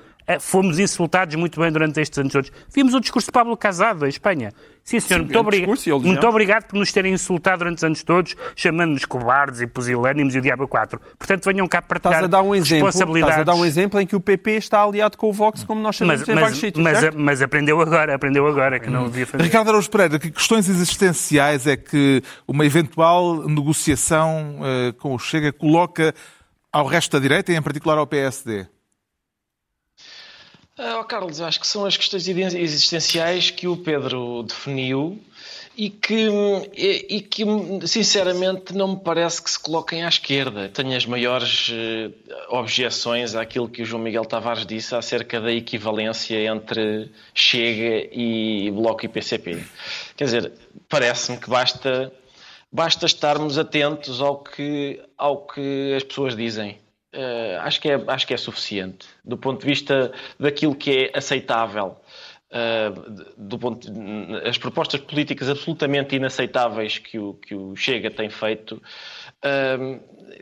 [0.40, 2.50] fomos insultados muito bem durante estes anos todos.
[2.74, 4.52] Vimos o discurso de Pablo Casado, em Espanha.
[4.82, 7.84] Sim, senhor, muito, obriga- discurso, e ele muito obrigado por nos terem insultado durante os
[7.84, 11.00] anos todos, chamando-nos cobardes e pusilânimos e o diabo 4.
[11.18, 13.36] Portanto, venham cá partilhar estás a dar um exemplo, responsabilidades.
[13.38, 15.80] estás a dar um exemplo em que o PP está aliado com o Vox, como
[15.80, 16.84] nós sabemos mas, em vários mas, sítios.
[16.84, 17.18] mas, certo?
[17.18, 19.44] mas aprendeu agora, aprendeu agora que não devia fazer.
[19.44, 25.52] Ricardo Araújo Pereira, que questões existenciais é que uma eventual negociação eh, com o Chega
[25.52, 26.14] coloca
[26.70, 28.66] ao resto da direita e em particular ao PSD?
[30.76, 35.22] Ah, oh, Carlos, acho que são as questões existenciais que o Pedro definiu
[35.76, 36.28] e que,
[36.74, 37.44] e, que,
[37.86, 40.68] sinceramente, não me parece que se coloquem à esquerda.
[40.68, 42.10] Tenho as maiores eh,
[42.48, 49.04] objeções àquilo que o João Miguel Tavares disse acerca da equivalência entre Chega e Bloco
[49.04, 49.64] e PCP.
[50.16, 50.52] Quer dizer,
[50.88, 52.12] parece-me que basta,
[52.70, 56.78] basta estarmos atentos ao que, ao que as pessoas dizem.
[57.16, 59.06] Eh, acho, que é, acho que é suficiente.
[59.24, 61.96] Do ponto de vista daquilo que é aceitável,
[62.56, 62.92] eh,
[63.36, 68.80] do ponto de- as propostas políticas absolutamente inaceitáveis que o, que o Chega tem feito,
[69.42, 69.98] eh,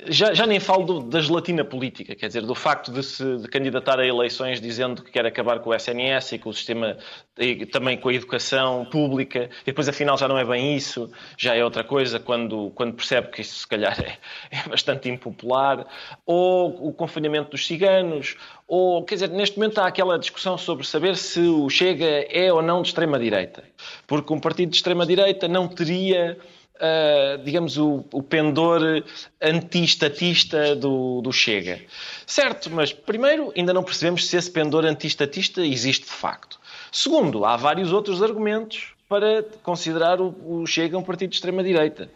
[0.08, 3.48] já, já nem falo do- da gelatina política, quer dizer, do facto de se de
[3.48, 6.98] candidatar a eleições dizendo que quer acabar com o SNS e com o sistema,
[7.38, 11.54] e também com a educação pública, e depois afinal já não é bem isso, já
[11.54, 14.18] é outra coisa quando, quando percebe que isso se calhar é,
[14.54, 15.86] é bastante impopular,
[16.26, 21.16] ou o confinamento dos ciganos, ou, quer dizer, neste momento há aquela discussão sobre saber
[21.16, 23.64] se o Chega é ou não de extrema-direita,
[24.06, 26.38] porque um partido de extrema-direita não teria
[26.82, 29.04] uh, digamos, o, o pendor
[29.40, 31.80] anti-estatista do, do Chega.
[32.26, 36.60] Certo, mas primeiro ainda não percebemos se esse pendor anti-estatista existe de facto.
[36.90, 42.08] Segundo, há vários outros argumentos para considerar o, o Chega um partido de extrema-direita.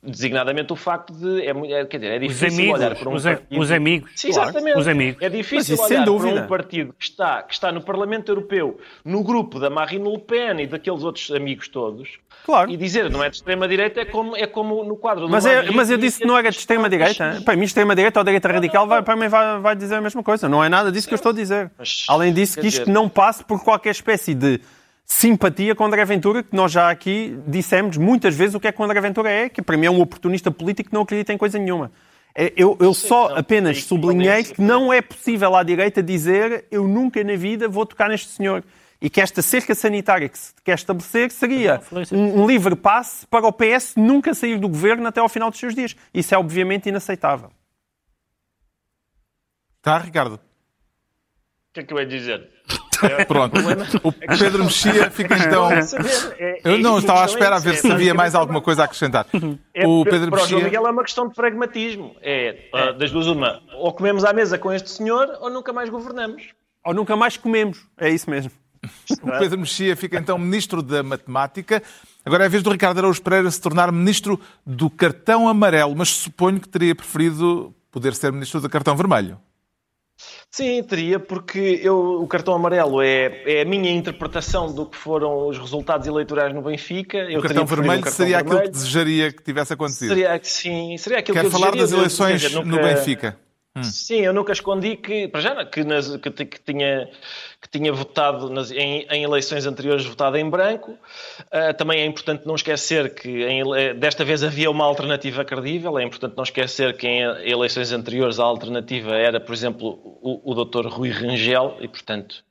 [0.00, 1.42] Designadamente o facto de.
[1.42, 3.60] É, é, quer dizer, é difícil os amigos, olhar para um os, partido.
[3.60, 4.10] Os amigos.
[4.14, 4.78] Sim, exatamente.
[4.78, 5.20] Os amigos.
[5.22, 9.24] É difícil isso, olhar para um partido que está, que está no Parlamento Europeu, no
[9.24, 12.08] grupo da Marine Le Pen e daqueles outros amigos todos,
[12.44, 12.70] Claro.
[12.70, 15.68] e dizer não é de extrema-direita é como, é como no quadro do Mas, é,
[15.72, 17.42] mas eu disse que não era de extrema-direita.
[17.44, 20.48] Para mim, extrema-direita ou direita radical vai, para mim vai, vai dizer a mesma coisa.
[20.48, 21.72] Não é nada disso que eu estou a dizer.
[21.76, 24.60] Mas, Além disso, quer que isto dizer- não passe por qualquer espécie de
[25.04, 28.80] simpatia com André Ventura, que nós já aqui dissemos muitas vezes o que é que
[28.80, 31.38] o André Ventura é, que para mim é um oportunista político que não acredita em
[31.38, 31.92] coisa nenhuma.
[32.34, 37.22] É, Eu, eu só apenas sublinhei que não é possível à direita dizer eu nunca
[37.22, 38.64] na vida vou tocar neste senhor.
[39.00, 43.46] E que esta cerca sanitária que se quer estabelecer seria um, um livre passe para
[43.46, 45.94] o PS nunca sair do governo até ao final dos seus dias.
[46.14, 47.50] Isso é obviamente inaceitável.
[49.82, 50.40] Tá, Ricardo?
[51.74, 52.50] O que é que eu ia dizer?
[53.26, 53.56] Pronto.
[54.04, 55.72] O Pedro Mexia fica então.
[55.72, 58.32] É- Eu é não estava à questão espera é a ver se é havia mais
[58.36, 59.26] alguma coisa a acrescentar.
[59.74, 60.60] É, O Pedro Mexia.
[60.60, 62.14] Miguel é uma questão de pragmatismo.
[62.22, 63.60] É, das duas uma.
[63.76, 66.44] Ou comemos à mesa com este senhor ou nunca mais governamos.
[66.84, 67.84] Ou nunca mais comemos.
[67.98, 68.52] É isso mesmo.
[69.20, 71.82] O Pedro Mexia fica então ministro da Matemática.
[72.24, 76.10] Agora é a vez do Ricardo Araújo Pereira se tornar ministro do cartão amarelo, mas
[76.10, 79.40] suponho que teria preferido poder ser ministro do cartão vermelho.
[80.50, 85.48] Sim, teria, porque eu, o cartão amarelo é, é a minha interpretação do que foram
[85.48, 87.18] os resultados eleitorais no Benfica.
[87.18, 88.72] Eu O cartão vermelho um cartão seria aquilo que vermelho.
[88.72, 90.08] desejaria que tivesse acontecido.
[90.10, 91.90] Seria, sim, seria aquilo Quero que eu falar das.
[91.90, 93.36] Eu, eleições quer dizer, no nunca- Benfica.
[93.82, 97.08] Sim, eu nunca escondi que, para já, que, nas- que, que tinha,
[97.64, 100.98] que tinha votado nas- em, em eleições anteriores votado em branco.
[101.50, 105.98] Ah, também é importante não esquecer que em ele- desta vez havia uma alternativa credível.
[105.98, 110.64] É importante não esquecer que em eleições anteriores a alternativa era, por exemplo, o, o
[110.64, 110.86] Dr.
[110.88, 112.44] Rui Rangel e, portanto,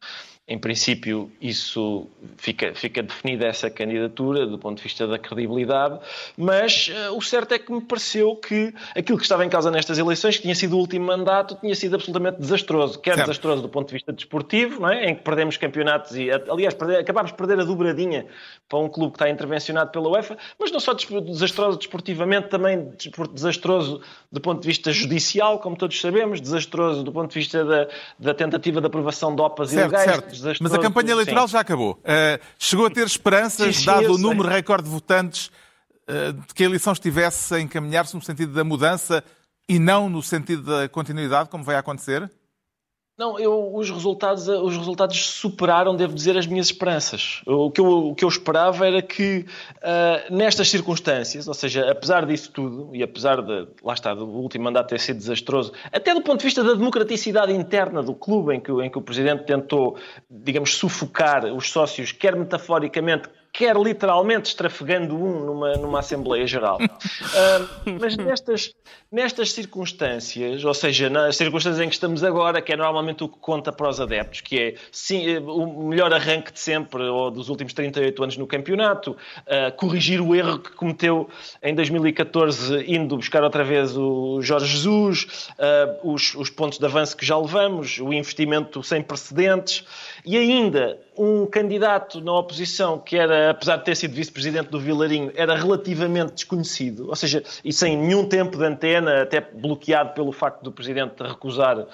[0.45, 5.97] em princípio, isso fica, fica definida essa candidatura do ponto de vista da credibilidade,
[6.37, 9.97] mas eh, o certo é que me pareceu que aquilo que estava em causa nestas
[9.97, 12.99] eleições, que tinha sido o último mandato, tinha sido absolutamente desastroso.
[12.99, 13.27] Quer Certo.
[13.27, 15.05] desastroso do ponto de vista desportivo, não é?
[15.11, 18.25] em que perdemos campeonatos e, aliás, perder- acabámos de perder a dobradinha
[18.67, 22.91] para um clube que está intervencionado pela UEFA, mas não só des- desastroso desportivamente, também
[23.31, 27.87] desastroso do ponto de vista judicial, como todos sabemos, desastroso do ponto de vista da,
[28.19, 30.11] da tentativa de aprovação de OPAs Certo, ilegais.
[30.11, 30.32] certo.
[30.37, 31.53] Desastroso- Mas a campanha eleitoral Sim.
[31.53, 31.93] já acabou.
[31.99, 35.47] Uh, chegou a ter esperanças, Sim, dado o número recorde de votantes,
[36.09, 39.23] uh, de que a eleição estivesse a encaminhar-se no sentido da mudança
[39.67, 42.29] e não no sentido da continuidade, como vai acontecer?
[43.15, 47.43] Não, eu, os, resultados, os resultados superaram, devo dizer, as minhas esperanças.
[47.45, 49.45] O que eu, o que eu esperava era que,
[49.83, 54.63] ah, nestas circunstâncias, ou seja, apesar disso tudo, e apesar de, lá está, do último
[54.63, 58.59] mandato ter sido desastroso, até do ponto de vista da democraticidade interna do clube, em
[58.59, 59.95] que, em que o Presidente tentou,
[60.27, 66.79] digamos, sufocar os sócios, quer metaforicamente, quer literalmente estrafegando um numa, numa Assembleia Geral.
[67.35, 67.65] Ah,
[67.99, 68.73] mas nestas,
[69.11, 73.37] nestas circunstâncias, ou seja, nas circunstâncias em que estamos agora, que é normalmente o que
[73.39, 77.49] conta para os adeptos, que é sim, eh, o melhor arranque de sempre, ou dos
[77.49, 81.29] últimos 38 anos no campeonato, ah, corrigir o erro que cometeu
[81.61, 87.17] em 2014, indo buscar outra vez o Jorge Jesus, ah, os, os pontos de avanço
[87.17, 89.83] que já levamos, o investimento sem precedentes,
[90.25, 95.31] e ainda um candidato na oposição que era, apesar de ter sido vice-presidente do Vilarinho,
[95.35, 100.63] era relativamente desconhecido, ou seja, e sem nenhum tempo de antena, até bloqueado pelo facto
[100.63, 101.85] do presidente recusar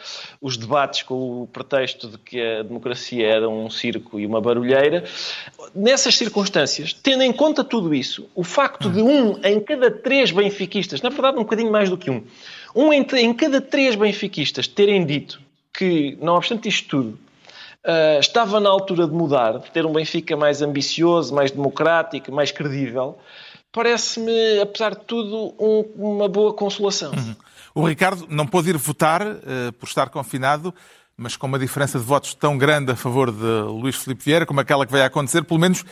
[0.41, 5.03] os debates com o pretexto de que a democracia era um circo e uma barulheira.
[5.75, 11.01] Nessas circunstâncias, tendo em conta tudo isso, o facto de um em cada três benfiquistas,
[11.01, 12.23] na verdade um bocadinho mais do que um,
[12.75, 15.41] um em, cada três benfiquistas terem dito
[15.73, 17.19] que, não obstante isto tudo,
[17.85, 22.51] Uh, estava na altura de mudar, de ter um Benfica mais ambicioso, mais democrático, mais
[22.51, 23.17] credível,
[23.71, 27.11] parece-me, apesar de tudo, um- uma boa consolação.
[27.73, 30.73] O Ricardo não pôde ir votar eh, por estar confinado,
[31.15, 34.59] mas com uma diferença de votos tão grande a favor de Luís Filipe Vieira, como
[34.59, 35.85] aquela que vai acontecer, pelo menos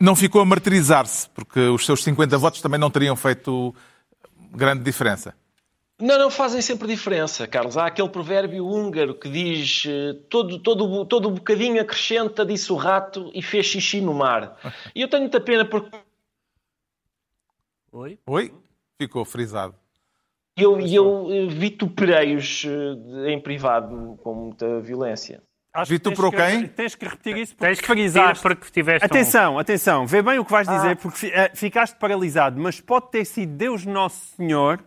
[0.00, 3.74] não ficou a martirizar-se, porque os seus 50 votos também não teriam feito
[4.52, 5.34] grande diferença.
[6.04, 7.76] Não, não fazem sempre diferença, Carlos.
[7.78, 13.30] Há aquele provérbio húngaro que diz eh, todo, todo, todo bocadinho acrescenta, disse o rato,
[13.32, 14.58] e fez xixi no mar.
[14.94, 15.96] E eu tenho muita pena porque
[17.92, 18.18] Oi?
[18.26, 18.52] Oi?
[19.00, 19.74] Ficou frisado.
[20.56, 25.42] eu, eu eh, vituperei-os eh, em privado com muita violência.
[25.72, 26.68] Acho que Vituperou tens que- quem?
[26.68, 28.42] Tens que repetir isso porque Tens que frisaste.
[28.42, 30.06] porque tiveste um- Atenção, atenção.
[30.06, 32.60] Vê bem o que vais dizer, porque fi- ficaste paralisado.
[32.60, 34.84] Mas pode ter sido Deus Nosso Senhor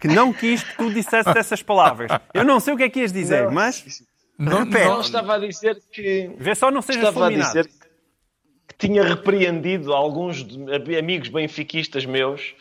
[0.00, 2.10] que não quis que tu dissesse essas palavras.
[2.32, 3.52] Eu não sei o que é que ias dizer, Não.
[3.52, 4.02] mas
[4.38, 4.84] Não, Repete.
[4.86, 6.30] Não estava a dizer que.
[6.38, 12.54] vê só não sejas Estava a dizer que tinha repreendido alguns de- amigos benfiquistas meus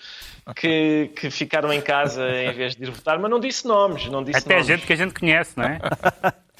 [0.56, 4.08] que, que ficaram em casa em vez de ir votar, mas não disse nomes.
[4.08, 4.68] Não disse Até nomes.
[4.68, 5.80] gente que a gente conhece, não é?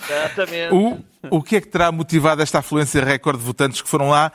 [0.10, 0.74] Exatamente.
[0.74, 1.00] O,
[1.38, 4.32] o que é que terá motivado esta afluência recorde de votantes que foram lá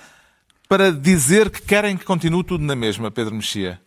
[0.68, 3.80] para dizer que querem que continue tudo na mesma, Pedro Mexia?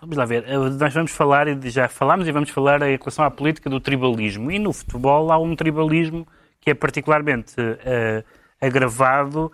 [0.00, 0.44] Vamos lá ver.
[0.48, 4.50] Eh, Nós vamos falar, já falámos e vamos falar em relação à política do tribalismo.
[4.50, 6.26] E no futebol há um tribalismo
[6.60, 8.24] que é particularmente eh,
[8.60, 9.52] agravado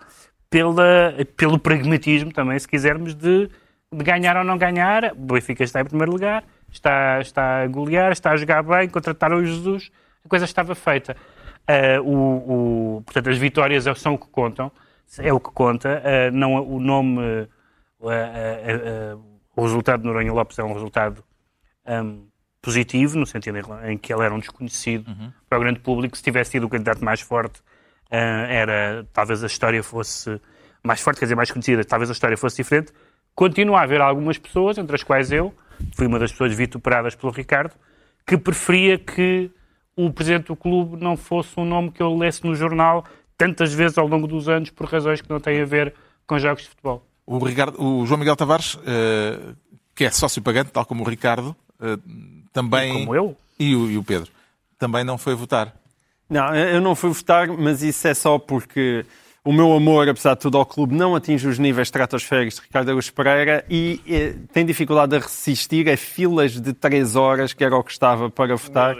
[0.49, 3.49] pela, pelo pragmatismo também, se quisermos, de,
[3.91, 5.11] de ganhar ou não ganhar.
[5.13, 9.37] O Benfica está em primeiro lugar, está, está a golear, está a jogar bem, contrataram
[9.37, 9.91] o Jesus,
[10.25, 11.15] a coisa estava feita.
[11.67, 14.71] Eh, o, o- portanto, as vitórias são o que contam,
[15.19, 16.01] é o que conta.
[16.03, 17.47] Eh, não, o nome,
[18.09, 19.15] eh,
[19.57, 21.23] o resultado de Noronha Lopes é um resultado
[21.87, 22.27] hum,
[22.61, 25.11] positivo, no sentido em- que ele era um desconhecido
[25.49, 26.15] para o grande público.
[26.15, 27.61] Se tivesse sido o candidato mais forte,
[28.11, 28.15] ah,
[28.49, 30.39] era, talvez a história fosse
[30.83, 32.93] mais forte, quer dizer, mais conhecida, talvez a história fosse diferente.
[33.35, 35.53] Continua a haver algumas pessoas, entre as quais eu,
[35.95, 37.73] fui uma das pessoas vituperadas pelo Ricardo,
[38.25, 39.51] que preferia que
[39.95, 43.03] o presidente do clube não fosse um nome que eu lesse no jornal
[43.37, 45.93] tantas vezes ao longo dos anos por razões que não têm a ver
[46.25, 47.06] com jogos de futebol.
[47.27, 49.37] O, Ricardo- o João Miguel Tavares, eh,
[49.93, 51.97] que é sócio pagante, tal como o Ricardo, eh,
[52.53, 52.93] também.
[52.93, 53.35] Como eu?
[53.59, 54.31] E o, e o Pedro.
[54.79, 55.75] Também não foi votar.
[56.29, 59.05] Não, eu não fui votar, mas isso é só porque
[59.43, 62.89] o meu amor, apesar de tudo, ao clube não atinge os níveis estratosféricos de Ricardo
[62.89, 67.75] Araújo Pereira e eh, tem dificuldade a resistir a filas de três horas, que era
[67.75, 68.95] o que estava para votar.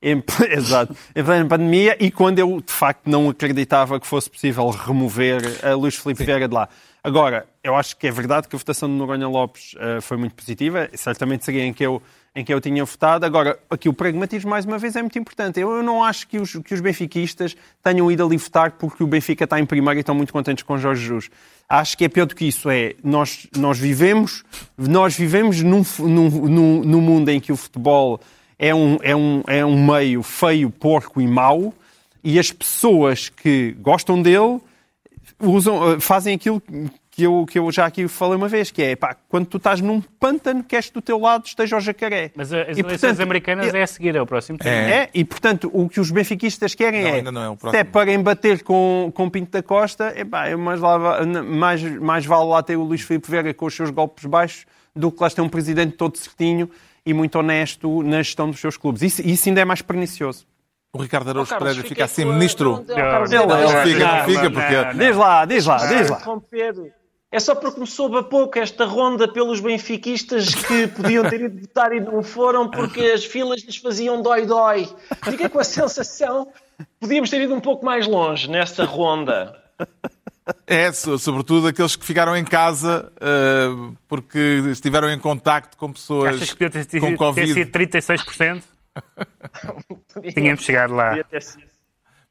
[0.00, 0.94] Em, exato.
[1.14, 5.74] Em plena pandemia e quando eu, de facto, não acreditava que fosse possível remover a
[5.74, 6.68] Luís Filipe Vieira de lá.
[7.02, 10.34] Agora, eu acho que é verdade que a votação de Noronha Lopes eh, foi muito
[10.34, 10.88] positiva.
[10.94, 12.02] Certamente seria em que, eu,
[12.34, 13.24] em que eu tinha votado.
[13.24, 15.60] Agora, aqui o pragmatismo, mais uma vez, é muito importante.
[15.60, 19.06] Eu, eu não acho que os, que os benfiquistas tenham ido ali votar porque o
[19.06, 21.30] Benfica está em primeiro e estão muito contentes com Jorge Jesus.
[21.68, 22.68] Acho que é pior do que isso.
[22.68, 24.42] É, nós, nós vivemos,
[24.76, 28.20] nós vivemos num, num, num, num mundo em que o futebol
[28.58, 31.72] é um, é, um, é um meio feio, porco e mau,
[32.24, 34.60] e as pessoas que gostam dele
[35.40, 36.62] usam, eh, fazem aquilo
[37.10, 39.80] que eu, que eu já aqui falei uma vez, que é, pá, quando tu estás
[39.80, 42.30] num pântano, queres que do teu lado esteja o jacaré.
[42.36, 44.72] Mas as E, eleições portanto, americanas é a seguir, é o próximo tema.
[44.72, 47.58] É, e portanto, o que os benfiquistas querem Não, é, ainda não é o se
[47.58, 47.80] próximo.
[47.80, 52.62] é para embater com, com Pinto da Costa, é mais, lá, mais, mais vale lá
[52.62, 55.48] ter o Luís Filipe Vieira com os seus golpes baixos do que lá ter um
[55.48, 56.70] presidente todo certinho
[57.04, 59.02] e muito honesto na gestão dos seus clubes.
[59.02, 60.46] Isso, isso ainda é mais pernicioso.
[60.92, 62.84] O Ricardo Araújo Carlos, Pereira fica a assim ministro.
[62.88, 64.98] Não, Ele- não, ele não, fica, não, fica, não, porque- não, não.
[64.98, 66.20] Diz lá, diz lá, diz lá.
[67.30, 71.60] É só porque me soube há pouco esta ronda pelos benfiquistas que podiam ter ido
[71.60, 74.88] votar e não foram porque as filas lhes faziam dói-dói.
[75.24, 76.46] Fiquei com a sensação
[76.78, 79.54] que podíamos ter ido um pouco mais longe nesta ronda.
[80.66, 83.68] É, so- sobretudo aqueles que ficaram em casa eh,
[84.08, 88.62] porque estiveram em contacto com pessoas Achas que podia ter, sido- com ter sido 36%?
[90.34, 91.16] Tínhamos chegado lá.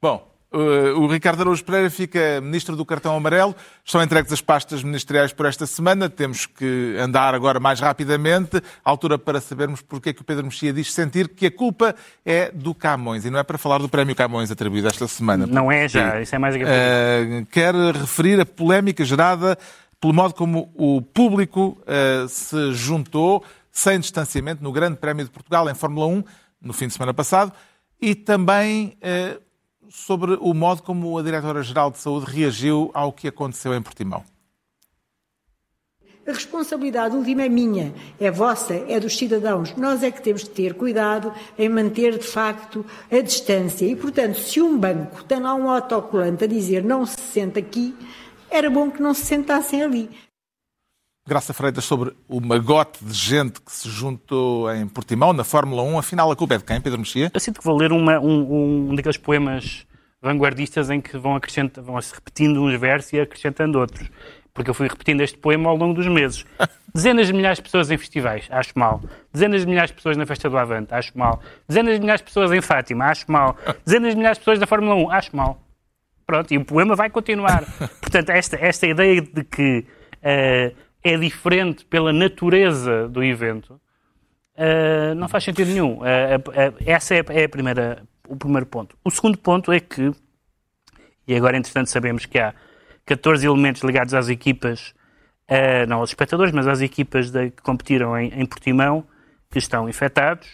[0.00, 3.54] Bom, eh, o Ricardo Araújo Pereira fica ministro do cartão amarelo.
[3.84, 6.08] Estão entregues as pastas ministeriais por esta semana.
[6.08, 8.62] Temos que andar agora mais rapidamente.
[8.82, 12.50] Altura para sabermos porque é que o Pedro Mexia diz sentir que a culpa é
[12.50, 13.24] do Camões.
[13.24, 15.46] E não é para falar do prémio Camões atribuído esta semana.
[15.46, 19.58] Não é já, isso é mais eh, quer referir a polémica gerada
[20.00, 25.68] pelo modo como o público eh, se juntou sem distanciamento no Grande Prémio de Portugal
[25.68, 26.24] em Fórmula 1
[26.60, 27.52] no fim de semana passado
[28.00, 29.38] e também eh,
[29.88, 34.24] sobre o modo como a Diretora-Geral de Saúde reagiu ao que aconteceu em Portimão.
[36.26, 39.74] A responsabilidade última é minha, é vossa, é dos cidadãos.
[39.76, 43.86] Nós é que temos de ter cuidado em manter, de facto, a distância.
[43.86, 47.96] E, portanto, se um banco tem lá um autocolante a dizer não se senta aqui,
[48.50, 50.10] era bom que não se sentassem ali.
[51.28, 55.98] Graça Freitas sobre o magote de gente que se juntou em Portimão, na Fórmula 1.
[55.98, 57.30] Afinal, a culpa é de quem, Pedro Mexia?
[57.34, 59.86] Eu sinto que vou ler uma- um, um daqueles poemas
[60.22, 64.08] vanguardistas em que vão, acrescent- vão se repetindo uns versos e acrescentando outros.
[64.54, 66.46] Porque eu fui repetindo este poema ao longo dos meses.
[66.94, 69.02] Dezenas de milhares de pessoas em festivais, acho mal.
[69.30, 71.42] Dezenas de milhares de pessoas na festa do Avante, acho mal.
[71.68, 73.54] Dezenas de milhares de pessoas em Fátima, acho mal.
[73.84, 75.60] Dezenas de milhares de pessoas na Fórmula 1, acho mal.
[76.26, 77.64] Pronto, e o poema vai continuar.
[78.00, 79.84] Portanto, esta, esta ideia de que
[80.22, 80.72] eh,
[81.02, 83.80] é diferente pela natureza do evento
[84.58, 85.98] Uh, não faz sentido nenhum.
[85.98, 88.98] Uh, uh, essa é, é a primeira, o primeiro ponto.
[89.04, 90.10] O segundo ponto é que,
[91.28, 92.52] e agora entretanto sabemos que há
[93.06, 94.92] 14 elementos ligados às equipas,
[95.88, 99.06] não aos espectadores, mas às equipas de, que competiram em, em Portimão,
[99.50, 100.46] que estão infectados.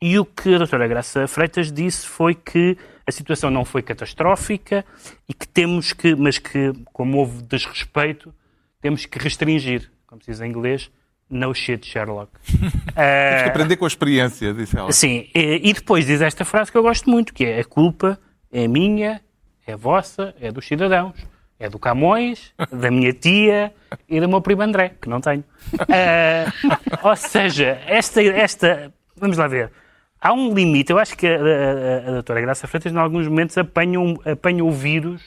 [0.00, 4.82] E o que a doutora Graça Freitas disse foi que a situação não foi catastrófica
[5.28, 8.32] e que temos que, mas que, como houve desrespeito,
[8.80, 10.90] temos que restringir, como se diz em inglês,
[11.28, 12.32] no shit, Sherlock.
[12.50, 14.90] Temos que aprender com a experiência, disse ela.
[14.90, 18.18] Sim, e depois diz esta frase que eu gosto muito, que é a culpa
[18.52, 19.20] é minha,
[19.64, 21.14] é vossa, é dos cidadãos,
[21.58, 23.72] é do Camões, da minha tia
[24.08, 25.44] e do meu primo André, que não tenho.
[25.74, 29.70] Uh, ou seja, esta, esta, vamos lá ver,
[30.20, 30.90] há um limite.
[30.90, 34.64] Eu acho que a, a, a doutora Graça Freitas, em alguns momentos, apanha, um, apanha
[34.64, 35.22] o vírus,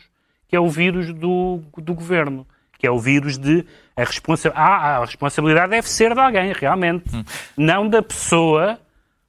[0.47, 2.45] que é o vírus do, do governo,
[2.84, 3.66] que é o vírus de
[3.96, 7.24] a, responsa ah, a responsabilidade deve ser de alguém, realmente, hum.
[7.56, 8.78] não da pessoa,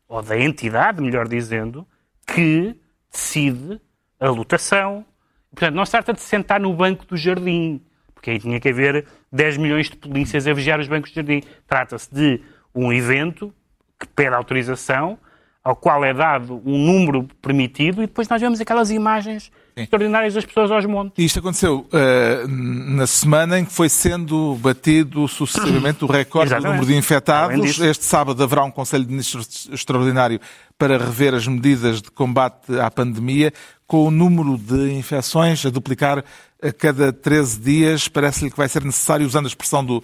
[0.09, 1.87] ou da entidade, melhor dizendo,
[2.27, 2.75] que
[3.13, 3.81] decide
[4.19, 5.07] a lotação.
[5.53, 7.81] Portanto, não se trata de sentar no banco do jardim,
[8.13, 11.41] porque aí tinha que haver 10 milhões de polícias a vigiar os bancos do jardim.
[11.69, 12.43] Trata-se de
[12.75, 13.55] um evento
[14.01, 15.17] que pede autorização
[15.63, 19.53] ao qual é dado um número permitido e depois nós vemos aquelas imagens.
[19.77, 21.15] Extraordinárias das pessoas aos montes.
[21.19, 26.61] E isto aconteceu uh, na semana em que foi sendo batido sucessivamente o recorde do
[26.61, 27.81] número de infectados.
[27.81, 30.41] Este sábado haverá um Conselho de Ministros extraordinário
[30.79, 33.53] para rever as medidas de combate à pandemia,
[33.87, 36.25] com o número de infecções a duplicar
[36.63, 38.09] a cada 13 dias.
[38.09, 40.03] Parece-lhe que vai ser necessário, usando a expressão do,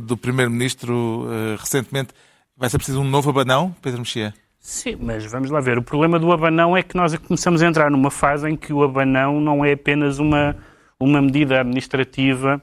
[0.00, 2.10] do Primeiro-Ministro uh, recentemente,
[2.56, 4.34] vai ser preciso um novo abanão, Pedro Mexia?
[4.62, 5.76] Sim, mas vamos lá ver.
[5.76, 8.84] O problema do abanão é que nós começamos a entrar numa fase em que o
[8.84, 10.56] abanão não é apenas uma,
[11.00, 12.62] uma medida administrativa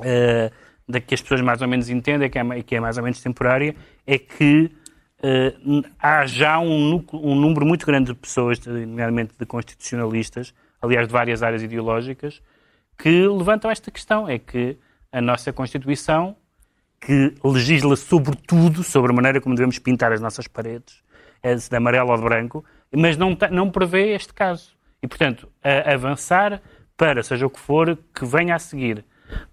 [0.00, 0.54] uh,
[0.86, 3.22] da que as pessoas mais ou menos entendem, que é, que é mais ou menos
[3.22, 3.74] temporária,
[4.06, 4.70] é que
[5.24, 10.52] uh, há já um, um, número muito grande de pessoas, nomeadamente de constitucionalistas,
[10.82, 12.42] aliás, de várias áreas ideológicas,
[12.98, 14.28] que levantam esta questão.
[14.28, 14.76] É que
[15.10, 16.36] a nossa Constituição,
[17.00, 21.02] que legisla sobre tudo, sobre a maneira como devemos pintar as nossas paredes,
[21.70, 24.74] de amarelo ou de branco, mas não, não prevê este caso.
[25.02, 25.48] E, portanto,
[25.84, 26.62] avançar
[26.96, 29.04] para, seja o que for, que venha a seguir,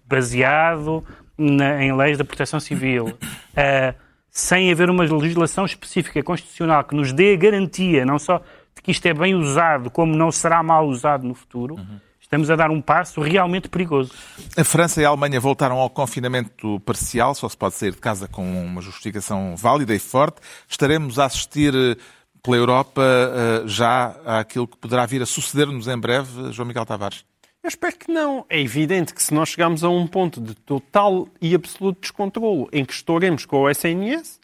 [0.06, 1.04] baseado
[1.36, 3.94] na, em leis da proteção civil, uh,
[4.30, 8.38] sem haver uma legislação específica constitucional que nos dê a garantia, não só
[8.74, 12.00] de que isto é bem usado, como não será mal usado no futuro, uhum.
[12.32, 14.10] Estamos a dar um passo realmente perigoso.
[14.56, 18.26] A França e a Alemanha voltaram ao confinamento parcial, só se pode sair de casa
[18.26, 20.40] com uma justificação válida e forte.
[20.66, 21.94] Estaremos a assistir eh,
[22.42, 27.22] pela Europa eh, já àquilo que poderá vir a suceder-nos em breve, João Miguel Tavares?
[27.62, 28.46] Eu espero que não.
[28.48, 32.82] É evidente que se nós chegarmos a um ponto de total e absoluto descontrole em
[32.82, 34.40] que estouremos com o SNS,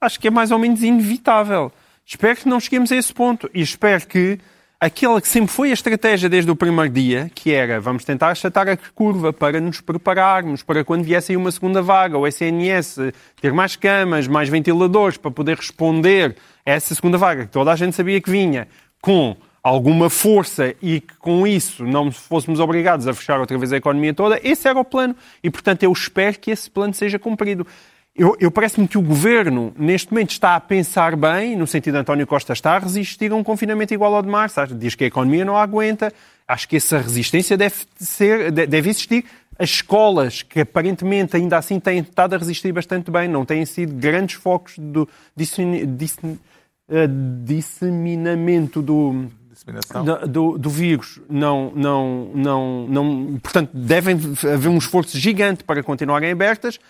[0.00, 1.70] acho que é mais ou menos inevitável.
[2.06, 4.38] Espero que não cheguemos a esse ponto e espero que
[4.80, 8.68] aquela que sempre foi a estratégia desde o primeiro dia, que era vamos tentar achatar
[8.68, 13.52] a curva para nos prepararmos para quando viesse aí uma segunda vaga, o SNS ter
[13.52, 17.94] mais camas, mais ventiladores para poder responder a essa segunda vaga que toda a gente
[17.94, 18.68] sabia que vinha
[19.00, 23.76] com alguma força e que com isso não fôssemos obrigados a fechar outra vez a
[23.76, 25.14] economia toda, esse era o plano.
[25.42, 27.66] E, portanto, eu espero que esse plano seja cumprido.
[28.18, 32.00] Eu, eu parece-me que o governo, neste momento, está a pensar bem, no sentido de
[32.00, 34.60] António Costa está a resistir a um confinamento igual ao de março.
[34.74, 36.12] Diz que a economia não aguenta.
[36.46, 39.24] Acho que essa resistência deve, ser, deve existir.
[39.56, 43.94] As escolas, que aparentemente ainda assim têm estado a resistir bastante bem, não têm sido
[43.94, 45.08] grandes focos do
[46.90, 47.06] eh,
[47.44, 49.26] disseminamento do,
[50.28, 53.38] do, do, vírus não, não, não, não.
[53.40, 54.16] Portanto, devem
[54.52, 56.80] haver um esforço gigante para continuarem abertas.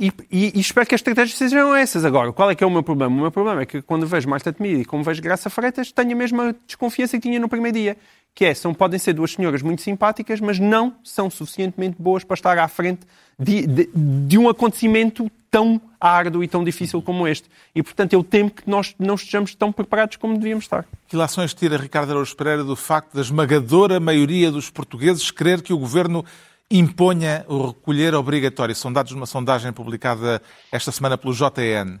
[0.00, 2.06] E, e, e, espero que as estratégias sejam essas.
[2.06, 3.14] Agora, qual é que é o meu problema?
[3.14, 6.12] O meu problema é que quando vejo Marta Temida e como vejo Graça Freitas, tenho
[6.12, 7.96] a mesma desconfiança que tinha no primeiro dia.
[8.34, 12.32] Que é, são, podem ser duas senhoras muito simpáticas, mas não são suficientemente boas para
[12.32, 13.00] estar à frente
[13.38, 17.50] de, de, de um acontecimento tão árduo e tão difícil como este.
[17.74, 20.86] E, portanto, eu temo que nós não estejamos tão preparados como devíamos estar.
[21.08, 25.74] Que lações tira Ricardo Araújo Pereira do facto da esmagadora maioria dos portugueses querer que
[25.74, 26.24] o governo
[26.70, 28.74] imponha o recolher obrigatório.
[28.74, 30.40] São dados de uma sondagem publicada
[30.70, 31.98] esta semana pelo JN.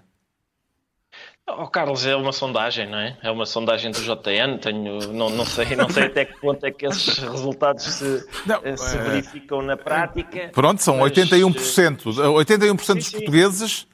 [1.58, 3.16] Oh, Carlos, é uma sondagem, não é?
[3.22, 4.58] É uma sondagem do JN.
[4.60, 8.60] Tenho, não, não, sei, não sei até que ponto é que esses resultados se, não,
[8.76, 9.02] se é...
[9.02, 10.50] verificam na prática.
[10.52, 11.12] Pronto, são mas...
[11.12, 12.02] 81%.
[12.04, 13.16] 81% sim, dos sim.
[13.16, 13.86] portugueses,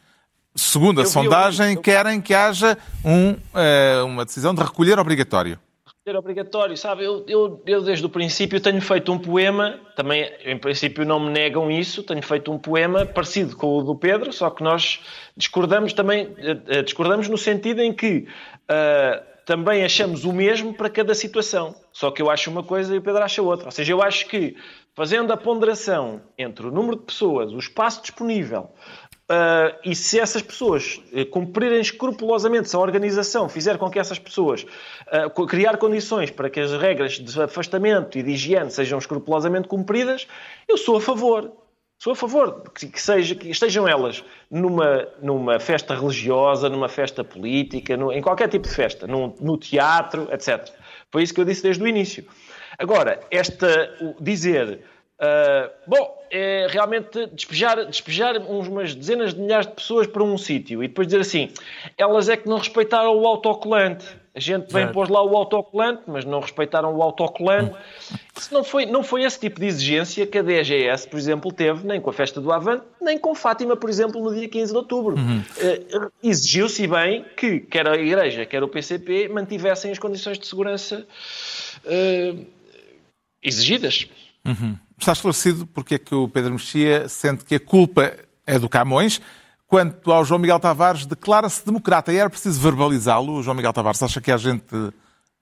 [0.55, 1.81] segundo a eu sondagem, eu...
[1.81, 3.37] querem que haja um,
[4.05, 5.59] uma decisão de recolher obrigatório.
[6.07, 7.03] Ser obrigatório, sabe?
[7.03, 11.31] Eu, eu, eu, desde o princípio tenho feito um poema, também em princípio não me
[11.31, 15.01] negam isso, tenho feito um poema parecido com o do Pedro, só que nós
[15.37, 18.29] discordamos também, uh, discordamos no sentido em que
[18.71, 21.75] uh, também achamos o mesmo para cada situação.
[21.93, 23.67] Só que eu acho uma coisa e o Pedro acha outra.
[23.67, 24.57] Ou seja, eu acho que
[24.95, 28.71] fazendo a ponderação entre o número de pessoas, o espaço disponível,
[29.29, 34.21] Uh, e se essas pessoas uh, cumprirem escrupulosamente, se a organização fizer com que essas
[34.21, 34.65] pessoas
[35.09, 40.29] uh, criar condições para que as regras de afastamento e de higiene sejam escrupulosamente cumpridas,
[40.69, 41.51] eu sou a favor.
[41.99, 47.25] Sou a favor que, que, seja, que estejam elas numa, numa festa religiosa, numa festa
[47.25, 50.71] política, no, em qualquer tipo de festa, no, no teatro, etc.
[51.11, 52.25] Foi isso que eu disse desde o início.
[52.79, 54.85] Agora, esta, dizer
[55.19, 60.85] Uh, bom, é realmente despejar, despejar umas dezenas de milhares de pessoas para um sítio
[60.85, 61.51] e depois dizer assim:
[61.97, 64.07] elas é que não respeitaram o autocolante.
[64.35, 67.75] A gente vem pôr lá o autocolante, mas não respeitaram o autocolante.
[68.37, 71.87] Isso não foi, não foi esse tipo de exigência que a DGS, por exemplo, teve,
[71.87, 74.77] nem com a festa do Avante, nem com Fátima, por exemplo, no dia 15 de
[74.77, 75.17] outubro.
[75.17, 75.39] Uhum.
[75.39, 81.07] Uh, Exigiu-se bem que quer a Igreja, quer o PCP, mantivessem as condições de segurança
[81.87, 82.47] uh,
[83.43, 84.07] exigidas.
[84.47, 84.77] Uhum.
[84.99, 88.13] Está esclarecido porque é que o Pedro Mexia sente que a culpa
[88.47, 89.21] é do Camões.
[89.67, 93.43] Quanto ao João Miguel Tavares, declara-se democrata e era preciso verbalizá-lo.
[93.43, 94.65] João Miguel Tavares, acha que há gente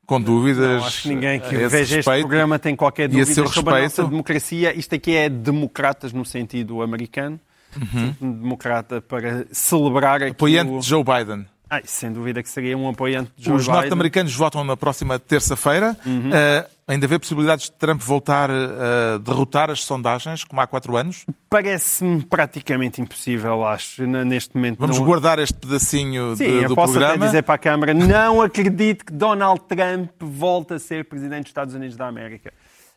[0.06, 0.80] com dúvidas?
[0.80, 3.68] Não, acho que ninguém que veja este programa tem qualquer dúvida sobre respeito?
[3.68, 4.76] a nossa democracia.
[4.76, 7.38] Isto aqui é democratas no sentido americano.
[7.76, 8.14] Uhum.
[8.40, 10.32] Democrata para celebrar aquilo...
[10.32, 11.46] Apoiante de Joe Biden.
[11.68, 15.96] Ah, sem dúvida que seria um apoiante de Joe Os norte-americanos votam na próxima terça-feira.
[16.06, 16.28] Uhum.
[16.28, 21.24] Uh, ainda vê possibilidades de Trump voltar a derrotar as sondagens, como há quatro anos?
[21.48, 24.78] Parece-me praticamente impossível, acho, neste momento.
[24.78, 25.04] Vamos não...
[25.04, 27.14] guardar este pedacinho Sim, de, eu do posso programa.
[27.14, 31.50] Até dizer para a Câmara, não acredito que Donald Trump volte a ser presidente dos
[31.50, 32.52] Estados Unidos da América.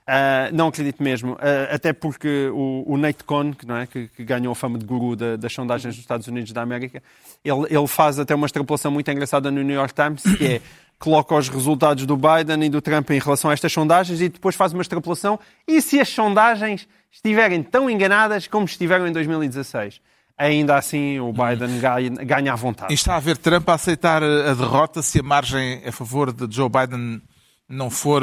[0.07, 1.37] Uh, não acredito mesmo, uh,
[1.69, 5.17] até porque o, o Nate Cohn, que, é, que, que, ganhou a fama de guru
[5.17, 7.03] da, das sondagens dos Estados Unidos da América,
[7.43, 10.61] ele, ele, faz até uma extrapolação muito engraçada no New York Times, que é
[10.99, 14.55] coloca os resultados do Biden e do Trump em relação a estas sondagens e depois
[14.55, 15.39] faz uma extrapolação.
[15.67, 20.01] E se as sondagens estiverem tão enganadas como estiveram em 2016?
[20.37, 22.93] Ainda assim, o Biden ganha, ganha à vontade.
[22.93, 26.53] E está a ver Trump a aceitar a derrota se a margem a favor de
[26.55, 27.21] Joe Biden
[27.67, 28.21] não for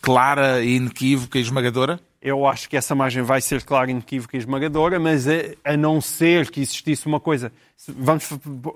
[0.00, 1.98] clara, inequívoca e esmagadora?
[2.24, 6.00] Eu acho que essa margem vai ser clara, inequívoca e esmagadora, mas a, a não
[6.00, 7.52] ser que existisse uma coisa.
[7.86, 8.26] Vamos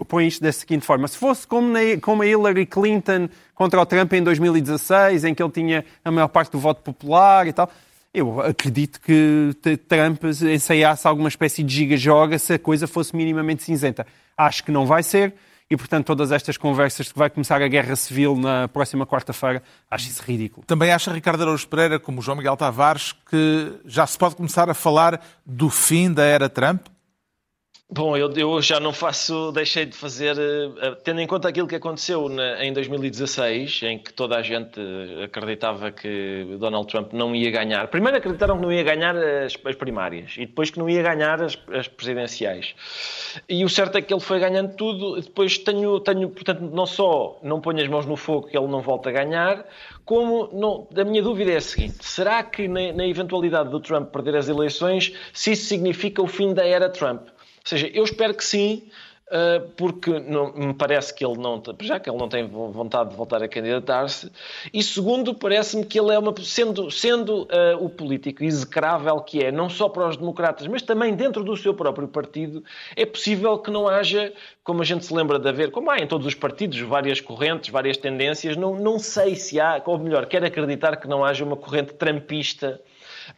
[0.07, 3.87] pôr isto da seguinte forma: se fosse como, na, como a Hillary Clinton contra o
[3.87, 7.71] Trump em 2016, em que ele tinha a maior parte do voto popular e tal,
[8.13, 9.57] eu acredito que
[9.89, 14.07] Trump ensaiasse alguma espécie de giga-joga se a coisa fosse minimamente cinzenta.
[14.37, 15.33] Acho que não vai ser
[15.71, 20.09] e, portanto, todas estas conversas que vai começar a guerra civil na próxima quarta-feira, acho
[20.09, 20.65] isso ridículo.
[20.67, 24.75] Também acha Ricardo Araújo Pereira, como João Miguel Tavares, que já se pode começar a
[24.75, 26.87] falar do fim da era Trump?
[27.91, 31.75] Bom, eu, eu, já não faço, deixei de fazer, uh, tendo em conta aquilo que
[31.75, 34.79] aconteceu na, em 2016, em que toda a gente
[35.25, 37.89] acreditava que Donald Trump não ia ganhar.
[37.89, 41.41] Primeiro acreditaram que não ia ganhar as, as primárias e depois que não ia ganhar
[41.41, 42.75] as, as, presidenciais.
[43.49, 45.19] E o certo é que ele foi ganhando tudo.
[45.19, 48.83] Depois tenho, tenho, portanto, não só não ponho as mãos no fogo que ele não
[48.83, 49.65] volta a ganhar,
[50.05, 54.11] como não, a minha dúvida é a seguinte: será que na, na eventualidade do Trump
[54.11, 57.29] perder as eleições, se isso significa o fim da era Trump?
[57.69, 58.89] Seja, eu espero que sim,
[59.31, 63.17] ah, porque não, me parece que ele não, já que ele não tem vontade de
[63.17, 64.31] voltar a candidatar-se,
[64.73, 69.53] e segundo, parece-me que ele é uma, sendo, sendo uh, o político execrável que é,
[69.53, 72.65] não só para os democratas, mas também dentro do seu próprio partido,
[72.97, 74.33] é possível que não haja,
[74.65, 77.69] como a gente se lembra de haver, como há em todos os partidos, várias correntes,
[77.69, 81.57] várias tendências, não, não sei se há, ou melhor, quero acreditar que não haja uma
[81.57, 82.81] corrente trampista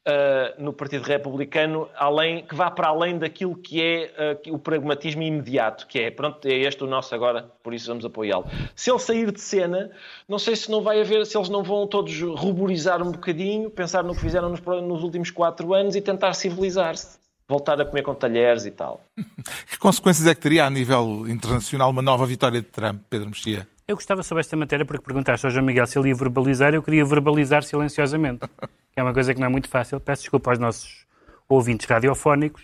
[0.06, 5.22] uh, no Partido Republicano, além, que vá para além daquilo que é uh, o pragmatismo
[5.22, 8.46] imediato, que é, pronto, é este o nosso agora, por isso vamos apoiá-lo.
[8.74, 9.90] Se ele sair de cena,
[10.28, 14.02] não sei se não vai haver, se eles não vão todos ruborizar um bocadinho, pensar
[14.04, 17.20] no que fizeram nos, nos últimos quatro anos e tentar civilizar-se
[17.50, 19.04] voltar a comer com talheres e tal.
[19.68, 23.66] Que consequências é que teria a nível internacional uma nova vitória de Trump, Pedro Mexia?
[23.90, 26.80] Eu gostava sobre esta matéria porque perguntaste ao João Miguel se ele ia verbalizar, eu
[26.80, 28.48] queria verbalizar silenciosamente
[28.94, 29.98] é uma coisa que não é muito fácil.
[29.98, 31.06] Peço desculpa aos nossos
[31.48, 32.62] ouvintes radiofónicos,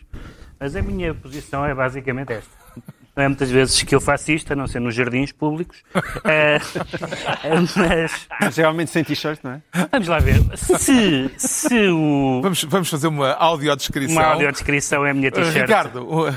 [0.60, 2.50] mas a minha posição é basicamente esta.
[3.16, 5.82] Não é muitas vezes que eu faço isto, a não ser nos jardins públicos.
[5.96, 6.60] Uh,
[7.76, 8.54] mas...
[8.54, 9.62] Geralmente sem t-shirt, não é?
[9.90, 10.36] Vamos lá ver.
[10.54, 12.40] Se, se o...
[12.42, 14.16] Vamos, vamos fazer uma audiodescrição.
[14.16, 15.56] Uma audiodescrição é a minha t-shirt.
[15.56, 16.28] Ricardo,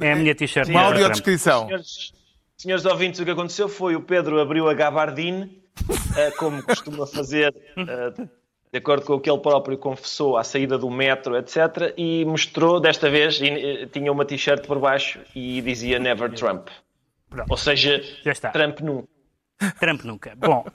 [0.00, 0.68] é a minha t-shirt.
[0.68, 1.66] Uma audiodescrição.
[1.66, 2.12] Senhores,
[2.58, 7.54] senhores ouvintes, o que aconteceu foi o Pedro abriu a gabardine uh, como costuma fazer,
[7.76, 8.28] uh,
[8.72, 11.94] de acordo com o que ele próprio confessou à saída do metro, etc.
[11.96, 16.68] E mostrou, desta vez, e, tinha uma t-shirt por baixo e dizia Never Trump.
[17.30, 17.48] Pronto.
[17.48, 18.02] Ou seja,
[18.52, 19.08] Trump nunca.
[19.78, 20.34] Trump nunca.
[20.36, 20.66] Bom,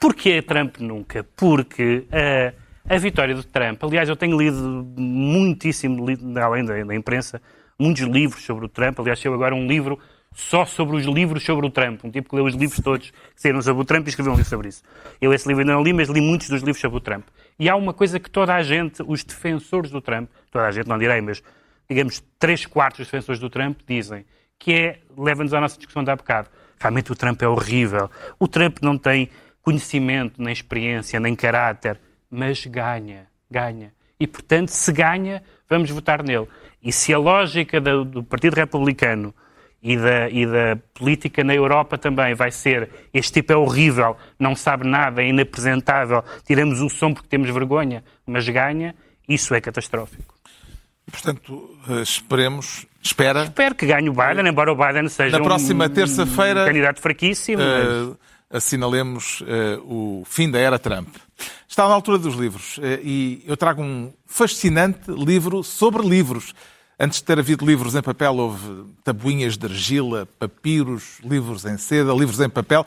[0.00, 1.24] porquê Trump nunca?
[1.36, 2.56] Porque uh,
[2.88, 6.04] a vitória do Trump, aliás, eu tenho lido muitíssimo,
[6.42, 7.40] além da, da imprensa,
[7.78, 8.98] muitos livros sobre o Trump.
[8.98, 10.00] Aliás, saiu agora um livro
[10.38, 12.04] só sobre os livros sobre o Trump.
[12.04, 14.36] Um tipo que leu os livros todos que saíram sobre o Trump e escreveu um
[14.36, 14.84] livro sobre isso.
[15.20, 17.24] Eu esse livro ainda não li, mas li muitos dos livros sobre o Trump.
[17.58, 20.86] E há uma coisa que toda a gente, os defensores do Trump, toda a gente
[20.86, 21.42] não direi, mas
[21.90, 24.24] digamos três quartos dos defensores do Trump dizem
[24.56, 28.08] que é, leva-nos à nossa discussão de há bocado, realmente o Trump é horrível.
[28.38, 29.28] O Trump não tem
[29.60, 33.92] conhecimento, nem experiência, nem caráter, mas ganha, ganha.
[34.20, 36.46] E, portanto, se ganha, vamos votar nele.
[36.80, 39.34] E se a lógica do, do Partido Republicano
[39.82, 44.56] e da, e da, política na Europa também vai ser este tipo é horrível, não
[44.56, 48.94] sabe nada, é inapresentável, tiramos o som porque temos vergonha, mas ganha,
[49.28, 50.34] isso é catastrófico.
[51.10, 53.44] Portanto, eh, esperemos, espera.
[53.44, 57.00] Espero que ganhe o Biden, embora o Biden seja Na próxima um, terça-feira, um candidato
[57.00, 57.62] fraquíssimo.
[57.62, 58.28] Uh, mas...
[58.50, 59.44] Assinalemos uh,
[59.84, 61.08] o fim da era Trump.
[61.68, 66.54] Está na altura dos livros uh, e eu trago um fascinante livro sobre livros.
[67.00, 72.12] Antes de ter havido livros em papel, houve tabuinhas de argila, papiros, livros em seda,
[72.12, 72.84] livros em papel.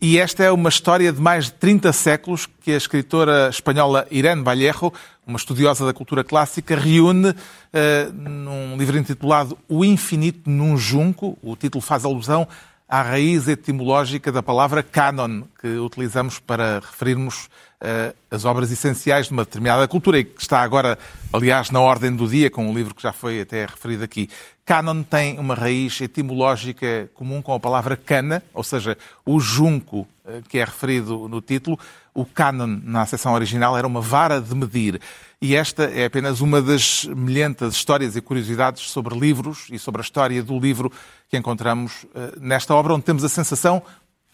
[0.00, 4.42] E esta é uma história de mais de 30 séculos que a escritora espanhola Irene
[4.42, 4.90] Vallejo,
[5.26, 11.36] uma estudiosa da cultura clássica, reúne uh, num livro intitulado O Infinito num Junco.
[11.42, 12.48] O título faz alusão
[12.88, 17.48] à raiz etimológica da palavra canon, que utilizamos para referirmos
[17.80, 20.98] uh, as obras essenciais de uma determinada cultura e que está agora,
[21.32, 24.28] aliás, na ordem do dia, com um livro que já foi até referido aqui.
[24.64, 30.42] Canon tem uma raiz etimológica comum com a palavra cana, ou seja, o junco uh,
[30.48, 31.78] que é referido no título.
[32.14, 35.00] O canon, na acessão original, era uma vara de medir.
[35.42, 40.04] E esta é apenas uma das milhentas histórias e curiosidades sobre livros e sobre a
[40.04, 40.92] história do livro
[41.28, 43.82] que encontramos uh, nesta obra, onde temos a sensação,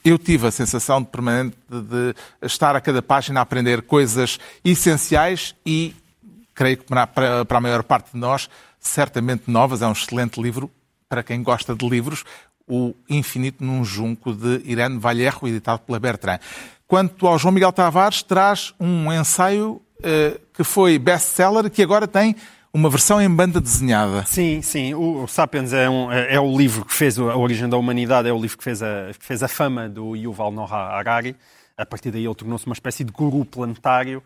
[0.04, 5.54] eu tive a sensação de permanente de estar a cada página a aprender coisas essenciais
[5.64, 5.94] e,
[6.54, 9.82] creio que para, a maior parte de nós, certamente novas.
[9.82, 10.70] É um excelente livro
[11.08, 12.24] para quem gosta de livros.
[12.66, 16.38] O Infinito num Junco, de Irene Vallejo, editado pela Bertrand.
[16.90, 22.34] Quanto ao João Miguel Tavares, traz um ensaio uh, que foi best-seller, que agora tem
[22.74, 24.24] uma versão em banda desenhada.
[24.26, 24.92] Sim, sim.
[24.92, 28.32] O, Sapiens é, um, é, é, o livro que fez a origem da humanidade, é
[28.32, 31.36] o livro que fez a, que fez a fama do Yuval Noah Harari.
[31.76, 34.20] A partir daí ele tornou-se uma espécie de guru planetário.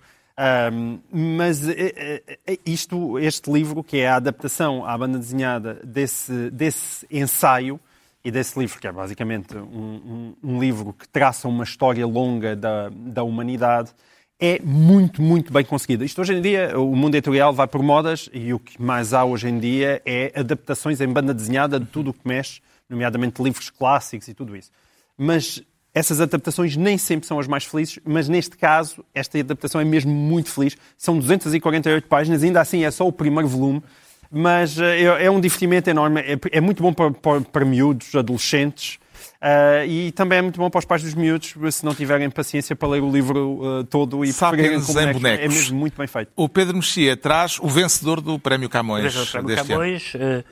[0.73, 6.51] Um, mas é, é, isto, este livro, que é a adaptação à banda desenhada desse,
[6.51, 7.79] desse ensaio
[8.25, 12.57] e desse livro, que é basicamente um, um, um livro que traça uma história longa
[12.57, 13.93] da, da humanidade,
[14.41, 16.05] é muito, muito bem conseguida.
[16.05, 19.25] Isto hoje em dia, o mundo editorial vai por modas e o que mais há
[19.25, 23.71] hoje em dia é adaptações em banda desenhada de tudo o que mexe, nomeadamente livros
[23.71, 24.71] clássicos e tudo isso.
[25.17, 25.63] Mas
[25.95, 30.13] essas adaptações nem sempre são as mais felizes, mas neste caso, esta adaptação é mesmo
[30.13, 30.77] muito feliz.
[30.99, 33.83] São 248 páginas, ainda assim é só o primeiro volume,
[34.31, 36.21] mas eh, é, é um divertimento enorme.
[36.21, 38.99] É, é muito bom para, para, para miúdos, adolescentes,
[39.45, 42.75] Uh, e também é muito bom para os pais dos miúdos, se não tiverem paciência
[42.75, 45.21] para ler o livro uh, todo e preferirem com bonecos.
[45.21, 45.45] bonecos.
[45.45, 46.33] É mesmo muito bem feito.
[46.35, 49.15] O Pedro Mexia traz o vencedor do Prémio Camões.
[49.15, 50.45] O Prémio Camões, uh,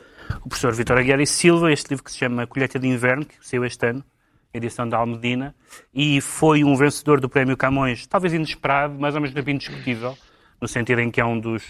[0.45, 3.35] o professor Vitor Aguiar e Silva, este livro que se chama Colheita de Inverno, que
[3.41, 4.05] saiu este ano,
[4.53, 5.55] edição da Almedina,
[5.95, 10.17] e foi um vencedor do Prémio Camões, talvez inesperado, mas ao mesmo tempo indiscutível,
[10.61, 11.63] no sentido em que é um dos,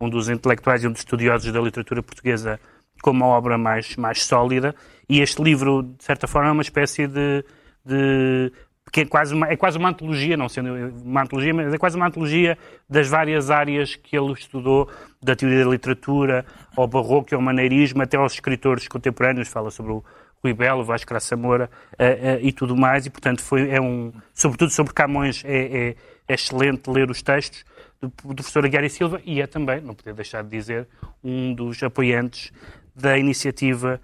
[0.00, 2.60] um dos intelectuais e um dos estudiosos da literatura portuguesa
[3.02, 4.74] com uma obra mais, mais sólida.
[5.08, 7.44] E este livro, de certa forma, é uma espécie de.
[7.84, 8.52] de
[8.90, 10.70] que é quase, uma, é quase uma antologia, não sendo
[11.04, 12.56] uma antologia, mas é quase uma antologia
[12.88, 14.90] das várias áreas que ele estudou,
[15.22, 20.02] da teoria da literatura, ao barroco, ao maneirismo, até aos escritores contemporâneos, fala sobre o
[20.42, 24.10] Rui Belo, Vasco Graça Moura uh, uh, e tudo mais, e portanto foi, é um,
[24.32, 25.96] sobretudo sobre Camões, é, é,
[26.26, 27.66] é excelente ler os textos
[28.00, 30.88] do, professor Aguiar Silva, e é também, não podia deixar de dizer,
[31.22, 32.52] um dos apoiantes
[32.94, 34.00] da iniciativa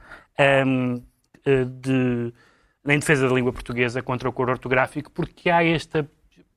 [0.67, 1.03] um,
[1.45, 2.33] eh, de,
[2.87, 6.09] em defesa da língua portuguesa contra o coro ortográfico, porque há esta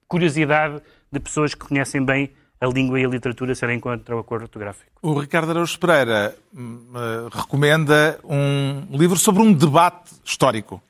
[0.07, 0.81] curiosidade
[1.11, 4.91] de pessoas que conhecem bem a língua e a literatura serem contra o acordo ortográfico.
[5.01, 10.81] O Ricardo Araújo Pereira uh, recomenda um livro sobre um debate histórico.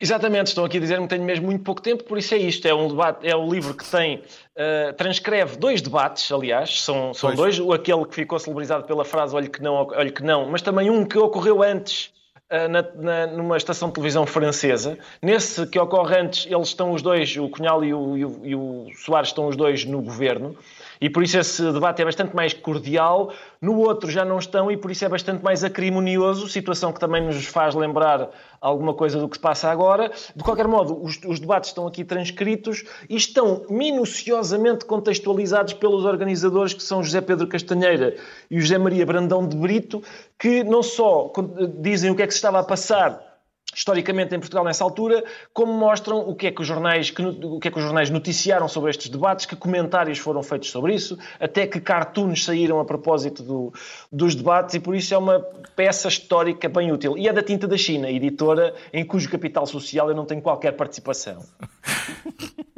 [0.00, 2.66] Exatamente, estão aqui a dizer-me que tenho mesmo muito pouco tempo, por isso é isto.
[2.68, 7.34] É um debate, é um livro que tem, uh, transcreve dois debates, aliás, são, são
[7.34, 7.58] dois.
[7.58, 11.04] Aquele que ficou celebrizado pela frase olhe que não, olhe que não, mas também um
[11.04, 12.12] que ocorreu antes
[12.48, 14.96] uh, na, na, numa estação de televisão francesa.
[15.20, 18.54] Nesse que ocorre antes, eles estão os dois, o Cunhal e o, e o, e
[18.54, 20.56] o Soares estão os dois no governo
[21.00, 23.32] e por isso esse debate é bastante mais cordial.
[23.60, 27.22] No outro já não estão e por isso é bastante mais acrimonioso, situação que também
[27.22, 28.30] nos faz lembrar
[28.60, 30.10] alguma coisa do que se passa agora.
[30.34, 36.74] De qualquer modo, os, os debates estão aqui transcritos e estão minuciosamente contextualizados pelos organizadores
[36.74, 38.16] que são José Pedro Castanheira
[38.50, 40.02] e José Maria Brandão de Brito,
[40.38, 41.32] que não só
[41.80, 43.27] dizem o que é que se estava a passar
[43.74, 47.60] historicamente em Portugal nessa altura, como mostram o que é que os jornais, que, o
[47.60, 51.18] que é que os jornais noticiaram sobre estes debates, que comentários foram feitos sobre isso,
[51.38, 53.72] até que cartoons saíram a propósito do,
[54.10, 55.40] dos debates e por isso é uma
[55.76, 57.16] peça histórica bem útil.
[57.16, 60.72] E é da Tinta da China, editora em cujo capital social eu não tenho qualquer
[60.72, 61.44] participação.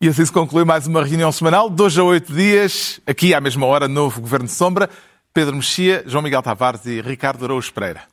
[0.00, 3.66] E assim se conclui mais uma reunião semanal, dois a oito dias, aqui à mesma
[3.66, 4.90] hora, novo Governo de Sombra.
[5.32, 8.11] Pedro Mexia, João Miguel Tavares e Ricardo Araújo Pereira.